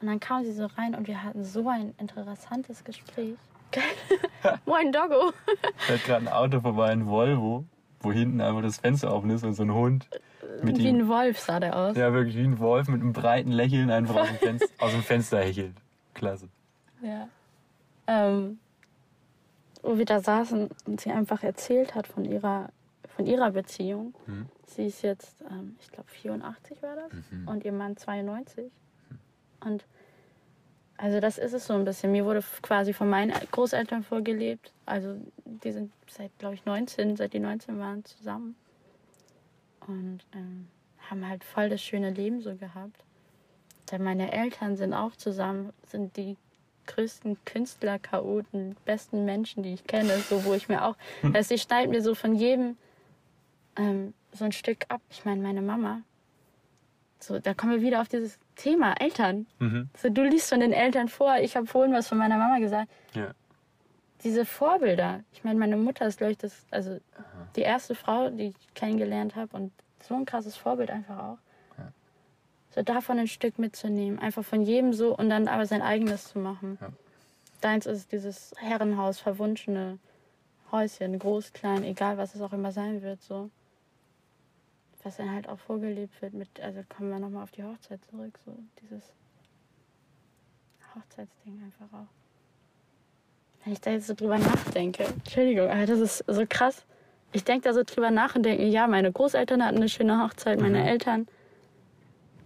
[0.00, 3.36] Und dann kam sie so rein und wir hatten so ein interessantes Gespräch.
[4.66, 5.32] Moin Doggo.
[5.62, 7.64] Da fährt gerade ein Auto vorbei, ein Volvo,
[8.06, 10.08] wo hinten einfach das Fenster offen ist und so ein Hund
[10.62, 10.96] mit Wie ihm.
[10.96, 11.96] ein Wolf sah der aus.
[11.96, 15.02] Ja, wirklich wie ein Wolf mit einem breiten Lächeln einfach aus dem Fenster, aus dem
[15.02, 15.74] Fenster hechelt.
[16.14, 16.48] Klasse.
[17.02, 17.28] Ja.
[18.06, 18.58] Ähm,
[19.82, 22.70] wo wir da saßen und sie einfach erzählt hat von ihrer,
[23.16, 24.14] von ihrer Beziehung.
[24.26, 24.46] Mhm.
[24.66, 27.12] Sie ist jetzt, ähm, ich glaube, 84 war das
[27.46, 28.70] und ihr Mann 92.
[29.60, 29.84] Und
[30.98, 32.12] also das ist es so ein bisschen.
[32.12, 34.72] Mir wurde quasi von meinen Großeltern vorgelebt.
[34.86, 38.56] Also die sind seit, glaube ich, 19, seit die 19 waren, zusammen.
[39.86, 40.68] Und ähm,
[41.10, 43.04] haben halt voll das schöne Leben so gehabt.
[43.90, 46.36] Denn meine Eltern sind auch zusammen, sind die
[46.86, 50.18] größten Künstler, Chaoten, besten Menschen, die ich kenne.
[50.18, 50.96] So, wo ich mir auch,
[51.32, 52.76] also ich schneide mir so von jedem
[53.76, 55.00] ähm, so ein Stück ab.
[55.10, 56.02] Ich meine, meine Mama.
[57.18, 59.46] So, da kommen wir wieder auf dieses Thema Eltern.
[59.58, 59.88] Mhm.
[59.96, 61.36] So, du liest von den Eltern vor.
[61.40, 62.90] Ich habe vorhin was von meiner Mama gesagt.
[63.14, 63.32] Ja.
[64.22, 65.22] Diese Vorbilder.
[65.32, 66.98] Ich meine, meine Mutter ist, glaube ich, das, also
[67.54, 69.56] die erste Frau, die ich kennengelernt habe.
[69.56, 71.38] Und so ein krasses Vorbild einfach auch.
[71.78, 71.92] Ja.
[72.70, 74.18] So davon ein Stück mitzunehmen.
[74.18, 76.78] Einfach von jedem so und dann aber sein eigenes zu machen.
[76.80, 76.88] Ja.
[77.60, 79.98] Deins ist dieses Herrenhaus, verwunschene
[80.70, 83.22] Häuschen, groß, klein, egal was es auch immer sein wird.
[83.22, 83.50] So.
[85.06, 88.36] Was dann halt auch vorgelebt wird mit, also kommen wir nochmal auf die Hochzeit zurück.
[88.44, 88.52] So
[88.82, 89.04] dieses
[90.96, 92.08] Hochzeitsding einfach auch.
[93.62, 96.84] Wenn ich da jetzt so drüber nachdenke, Entschuldigung, aber das ist so krass.
[97.30, 100.60] Ich denke da so drüber nach und denke, ja, meine Großeltern hatten eine schöne Hochzeit,
[100.60, 100.86] meine Mhm.
[100.86, 101.28] Eltern.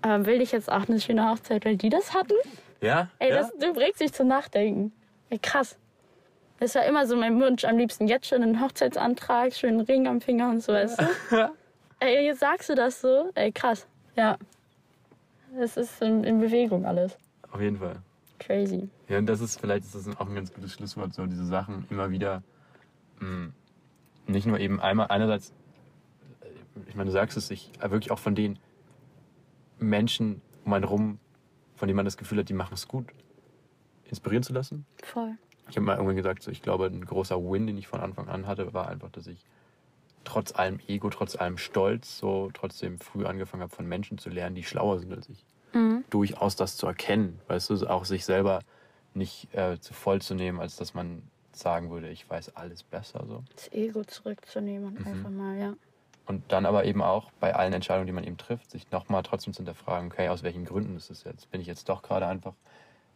[0.03, 2.35] Aber will ich jetzt auch eine schöne Hochzeit, weil die das hatten?
[2.83, 3.09] Ja?
[3.21, 3.37] Ey, ja?
[3.39, 4.93] das, du bringst mich zum Nachdenken.
[5.31, 5.79] Ey, krass.
[6.59, 7.65] Das war immer so mein Wunsch.
[7.65, 11.01] Am liebsten jetzt schon einen Hochzeitsantrag, schönen Ring am Finger und so, weißt
[11.31, 11.53] du?
[12.01, 13.31] Ey, jetzt sagst du das so.
[13.35, 13.87] Ey, krass.
[14.17, 14.39] Ja.
[15.59, 17.17] Es ist in, in Bewegung alles.
[17.51, 17.97] Auf jeden Fall.
[18.39, 18.89] Crazy.
[19.09, 21.87] Ja, und das ist vielleicht ist das auch ein ganz gutes Schlusswort, so diese Sachen
[21.91, 22.43] immer wieder
[23.21, 23.51] mh,
[24.27, 25.53] nicht nur eben einmal einerseits,
[26.41, 26.47] äh,
[26.89, 28.59] ich meine, du sagst es, sich wirklich auch von den
[29.79, 31.19] Menschen um einen rum,
[31.75, 33.07] von denen man das Gefühl hat, die machen es gut,
[34.05, 34.87] inspirieren zu lassen.
[35.03, 35.37] Voll.
[35.69, 38.29] Ich habe mal irgendwann gesagt, so, ich glaube, ein großer Win, den ich von Anfang
[38.29, 39.45] an hatte, war einfach, dass ich
[40.25, 44.55] trotz allem Ego, trotz allem Stolz, so trotzdem früh angefangen habe, von Menschen zu lernen,
[44.55, 45.45] die schlauer sind als ich.
[45.73, 46.05] Mhm.
[46.11, 48.61] Durchaus das zu erkennen, weißt du, auch sich selber
[49.15, 53.25] nicht äh, zu voll zu nehmen, als dass man sagen würde, ich weiß alles besser.
[53.27, 53.43] So.
[53.55, 55.07] Das Ego zurückzunehmen Mhm.
[55.07, 55.75] einfach mal, ja.
[56.27, 59.53] Und dann aber eben auch bei allen Entscheidungen, die man eben trifft, sich nochmal trotzdem
[59.53, 61.51] zu hinterfragen, okay, aus welchen Gründen ist es jetzt?
[61.51, 62.55] Bin ich jetzt doch gerade einfach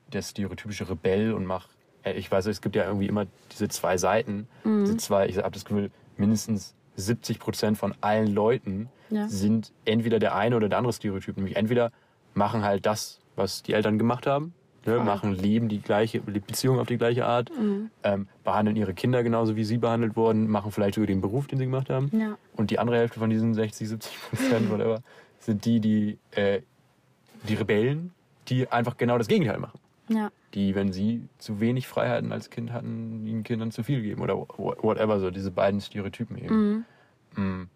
[0.08, 1.68] der stereotypische Rebell und mach,
[2.02, 5.52] äh, ich weiß, es gibt ja irgendwie immer diese zwei Seiten, diese zwei, ich habe
[5.52, 9.28] das Gefühl, mindestens 70 Prozent von allen Leuten Ja.
[9.28, 11.90] sind entweder der eine oder der andere Stereotyp, nämlich entweder
[12.34, 14.54] machen halt das, was die Eltern gemacht haben,
[14.86, 17.90] ne, machen, leben die gleiche Beziehung auf die gleiche Art, Mhm.
[18.02, 21.58] ähm, behandeln ihre Kinder genauso, wie sie behandelt wurden, machen vielleicht sogar den Beruf, den
[21.58, 22.10] sie gemacht haben.
[22.12, 22.36] Ja.
[22.56, 25.00] Und die andere Hälfte von diesen 60, 70 Prozent, whatever,
[25.40, 26.60] sind die, die, äh,
[27.48, 28.12] die Rebellen,
[28.48, 29.78] die einfach genau das Gegenteil machen.
[30.08, 30.30] Ja.
[30.54, 34.36] Die, wenn sie zu wenig Freiheiten als Kind hatten, ihren Kindern zu viel geben oder
[34.36, 36.84] wha- whatever, so diese beiden Stereotypen eben.
[37.36, 37.42] Mhm.
[37.42, 37.68] Mm.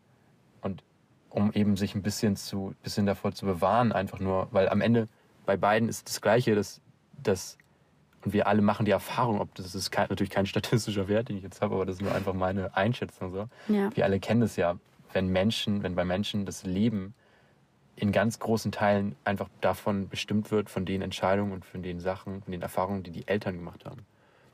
[0.60, 0.82] Und
[1.30, 5.08] um eben sich ein bisschen zu, bisschen davor zu bewahren, einfach nur, weil am Ende
[5.46, 6.80] bei beiden ist das Gleiche, dass,
[7.22, 7.56] dass
[8.24, 11.36] und wir alle machen die Erfahrung, ob das ist kein, natürlich kein statistischer Wert, den
[11.36, 13.48] ich jetzt habe, aber das ist nur einfach meine Einschätzung so.
[13.72, 13.94] Ja.
[13.96, 14.76] Wir alle kennen das ja,
[15.12, 17.14] wenn Menschen, wenn bei Menschen das Leben
[18.00, 22.42] in ganz großen Teilen einfach davon bestimmt wird, von den Entscheidungen und von den Sachen,
[22.42, 24.06] von den Erfahrungen, die die Eltern gemacht haben.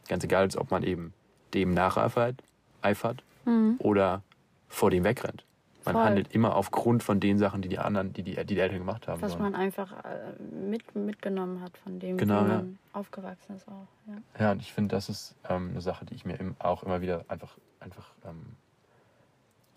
[0.09, 1.13] Ganz egal, ob man eben
[1.53, 2.43] dem nacheifert
[2.83, 3.77] eifert, Mhm.
[3.79, 4.23] oder
[4.69, 5.45] vor dem wegrennt.
[5.85, 6.05] Man Voll.
[6.05, 9.07] handelt immer aufgrund von den Sachen, die die anderen, die die, die, die Eltern gemacht
[9.07, 9.21] haben.
[9.21, 12.55] Was man einfach äh, mit, mitgenommen hat von dem, Genau, wie ja.
[12.57, 13.87] man aufgewachsen ist auch.
[14.07, 14.15] Ja.
[14.47, 17.27] Ja, und ich finde, das ist ähm, eine Sache, die ich mir auch immer wieder
[17.29, 18.57] einfach, einfach, ähm,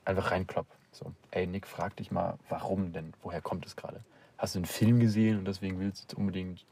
[0.05, 0.67] einfach reinklopp.
[0.97, 3.13] So, ey, Nick, frag dich mal, warum denn?
[3.21, 4.03] Woher kommt es gerade?
[4.37, 6.65] Hast du einen Film gesehen und deswegen willst du jetzt unbedingt,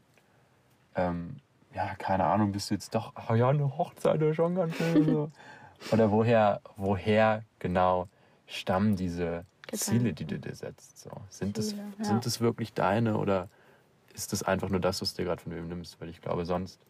[0.96, 1.36] ähm,
[1.72, 5.04] ja, keine Ahnung, bist du jetzt doch, ach ja, eine Hochzeit, der schon ganz schön.
[5.04, 5.30] So.
[5.92, 8.08] Oder woher, woher genau
[8.46, 9.76] stammen diese Gedanken.
[9.76, 10.98] Ziele, die du dir setzt?
[10.98, 12.04] So, sind, das, Ziele, ja.
[12.04, 13.48] sind das wirklich deine oder
[14.14, 16.00] ist das einfach nur das, was du dir gerade von wem nimmst?
[16.00, 16.80] Weil ich glaube, sonst,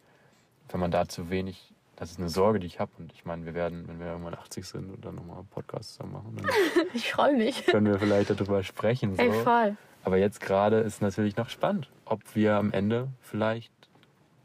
[0.69, 2.91] wenn man da zu wenig, das ist eine Sorge, die ich habe.
[2.99, 5.95] Und ich meine, wir werden, wenn wir irgendwann 80 sind und dann nochmal einen Podcast
[5.95, 6.37] zusammen machen,
[6.93, 7.65] Ich freue mich.
[7.65, 9.15] können wir vielleicht darüber sprechen.
[9.15, 9.21] So.
[9.21, 9.75] Ey, voll.
[10.03, 13.73] Aber jetzt gerade ist natürlich noch spannend, ob wir am Ende vielleicht,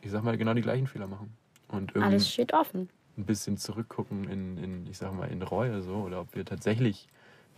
[0.01, 1.37] ich sag mal, genau die gleichen Fehler machen.
[1.69, 2.89] Und irgendwie Alles steht offen.
[3.19, 5.97] ein bisschen zurückgucken in, in, ich sag mal, in Reue so.
[5.97, 7.07] Oder ob wir tatsächlich,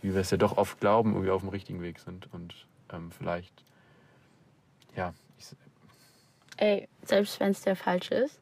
[0.01, 2.31] wie wir es ja doch oft glauben, irgendwie auf dem richtigen Weg sind.
[2.33, 3.63] Und ähm, vielleicht,
[4.95, 5.45] ja, ich,
[6.57, 8.39] Ey, selbst wenn es der falsche ist,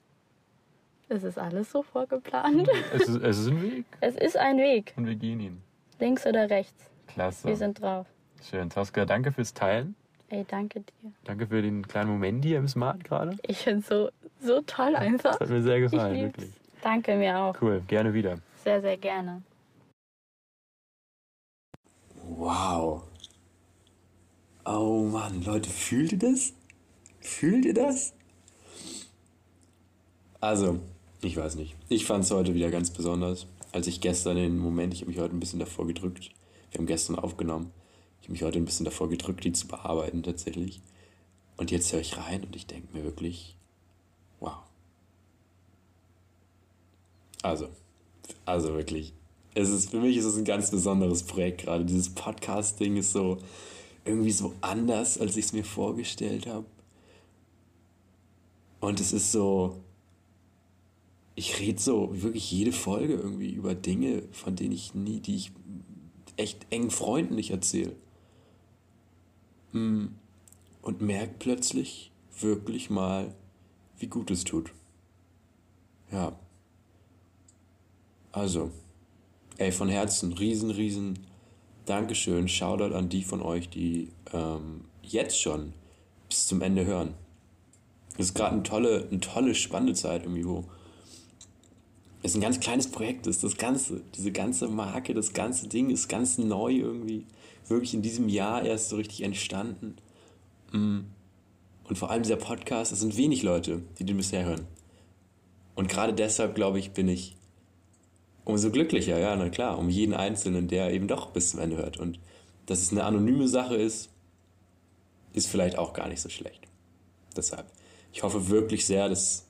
[1.10, 2.68] es ist alles so vorgeplant.
[2.94, 4.94] es, ist, es ist ein Weg Es ist ein Weg.
[4.96, 5.62] und wir gehen ihn.
[6.00, 6.90] Links oder rechts.
[7.08, 7.48] Klasse.
[7.48, 8.08] Wir sind drauf.
[8.42, 8.70] Schön.
[8.70, 9.96] Tosca, danke fürs Teilen.
[10.30, 11.12] Ey, danke dir.
[11.26, 13.38] Danke für den kleinen Moment hier im Smart gerade.
[13.44, 14.10] Ich finde so,
[14.42, 15.32] so toll einfach.
[15.38, 16.52] Das hat mir sehr gefallen, wirklich.
[16.82, 17.56] Danke mir auch.
[17.62, 18.38] Cool, gerne wieder.
[18.64, 19.44] Sehr, sehr gerne.
[22.24, 23.04] Wow.
[24.66, 26.54] Oh Mann, Leute, fühlt ihr das?
[27.20, 28.14] Fühlt ihr das?
[30.42, 30.80] Also,
[31.24, 31.76] ich weiß nicht.
[31.90, 33.48] Ich fand es heute wieder ganz besonders.
[33.72, 36.32] Als ich gestern den Moment, ich habe mich heute ein bisschen davor gedrückt.
[36.72, 37.72] Wir haben gestern aufgenommen.
[38.22, 40.82] Ich habe mich heute ein bisschen davor gedrückt, die zu bearbeiten tatsächlich.
[41.58, 43.56] Und jetzt höre ich rein und ich denke mir wirklich,
[44.40, 44.58] wow.
[47.42, 47.70] Also,
[48.46, 49.14] also wirklich.
[49.56, 51.86] Es ist, für mich ist es ein ganz besonderes Projekt gerade.
[51.86, 53.38] Dieses Podcast-Ding ist so
[54.06, 56.66] irgendwie so anders, als ich es mir vorgestellt habe.
[58.80, 59.83] Und es ist so,
[61.36, 65.52] ich rede so wirklich jede Folge irgendwie über Dinge, von denen ich nie, die ich
[66.38, 67.96] echt engen Freunden nicht erzähle.
[69.72, 70.08] Mm.
[70.82, 73.34] Und merke plötzlich wirklich mal,
[73.98, 74.72] wie gut es tut.
[76.12, 76.38] Ja.
[78.32, 78.72] Also,
[79.58, 81.20] ey, von Herzen, riesen, riesen
[81.86, 82.48] Dankeschön.
[82.48, 85.74] Shoutout an die von euch, die ähm, jetzt schon
[86.30, 87.14] bis zum Ende hören.
[88.18, 90.66] Es ist gerade eine tolle, eine tolle, spannende Zeit irgendwie, wo
[92.24, 96.08] es ein ganz kleines Projekt ist, das Ganze, diese ganze Marke, das ganze Ding ist
[96.08, 97.28] ganz neu irgendwie,
[97.68, 99.98] wirklich in diesem Jahr erst so richtig entstanden.
[100.72, 101.02] Mm.
[101.84, 104.66] Und vor allem dieser Podcast, es sind wenig Leute, die den bisher hören.
[105.76, 107.36] Und gerade deshalb, glaube ich, bin ich
[108.46, 111.98] umso glücklicher, ja, na klar, um jeden Einzelnen, der eben doch bis zum Ende hört.
[111.98, 112.20] Und
[112.68, 114.10] dass es eine anonyme Sache ist,
[115.34, 116.68] ist vielleicht auch gar nicht so schlecht.
[117.36, 117.66] Deshalb,
[118.14, 119.46] ich hoffe wirklich sehr, dass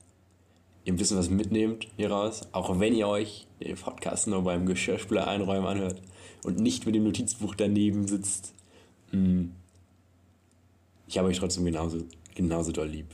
[0.85, 4.65] ihr ein bisschen was mitnehmt hier raus, auch wenn ihr euch den Podcast nur beim
[4.65, 6.01] Geschirrspüler einräumen anhört
[6.43, 8.53] und nicht mit dem Notizbuch daneben sitzt.
[9.11, 9.45] Mm.
[11.07, 11.99] Ich habe euch trotzdem genauso,
[12.35, 13.07] genauso doll lieb.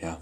[0.00, 0.20] Ja,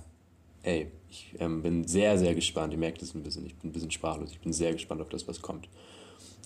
[0.62, 2.72] ey, ich ähm, bin sehr, sehr gespannt.
[2.72, 4.32] Ihr merkt es ein bisschen, ich bin ein bisschen sprachlos.
[4.32, 5.68] Ich bin sehr gespannt auf das, was kommt.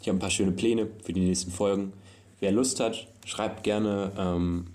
[0.00, 1.92] Ich habe ein paar schöne Pläne für die nächsten Folgen.
[2.40, 4.66] Wer Lust hat, schreibt gerne, ähm,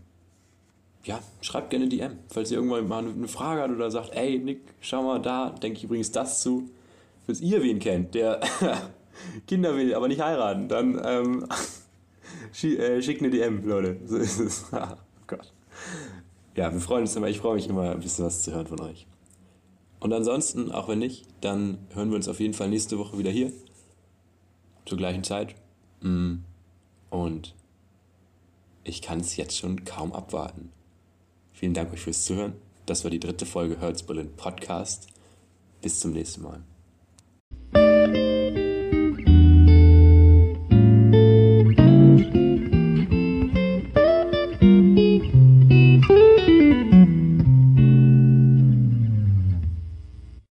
[1.08, 2.20] ja, schreibt gerne DM.
[2.28, 5.78] Falls ihr irgendwann mal eine Frage habt oder sagt, ey, Nick, schau mal, da denke
[5.78, 6.70] ich übrigens das zu.
[7.26, 8.41] Falls ihr wen kennt, der
[9.47, 11.47] Kinder will, aber nicht heiraten, dann ähm,
[12.64, 13.97] äh, schickt eine DM, Leute.
[14.05, 14.66] So ist es.
[14.74, 14.95] oh
[15.28, 15.53] Gott.
[16.55, 17.28] Ja, wir freuen uns immer.
[17.28, 19.08] Ich freue mich immer, ein bisschen was zu hören von euch.
[19.99, 23.32] Und ansonsten, auch wenn nicht, dann hören wir uns auf jeden Fall nächste Woche wieder
[23.32, 23.51] hier.
[24.86, 25.55] Zur gleichen Zeit.
[26.01, 26.39] Mm.
[27.10, 27.55] Und
[28.84, 30.72] ich kann es jetzt schon kaum abwarten.
[31.58, 32.53] Vielen Dank euch fürs Zuhören.
[32.86, 35.08] Das war die dritte Folge Herz Berlin Podcast.
[35.82, 36.62] Bis zum nächsten Mal.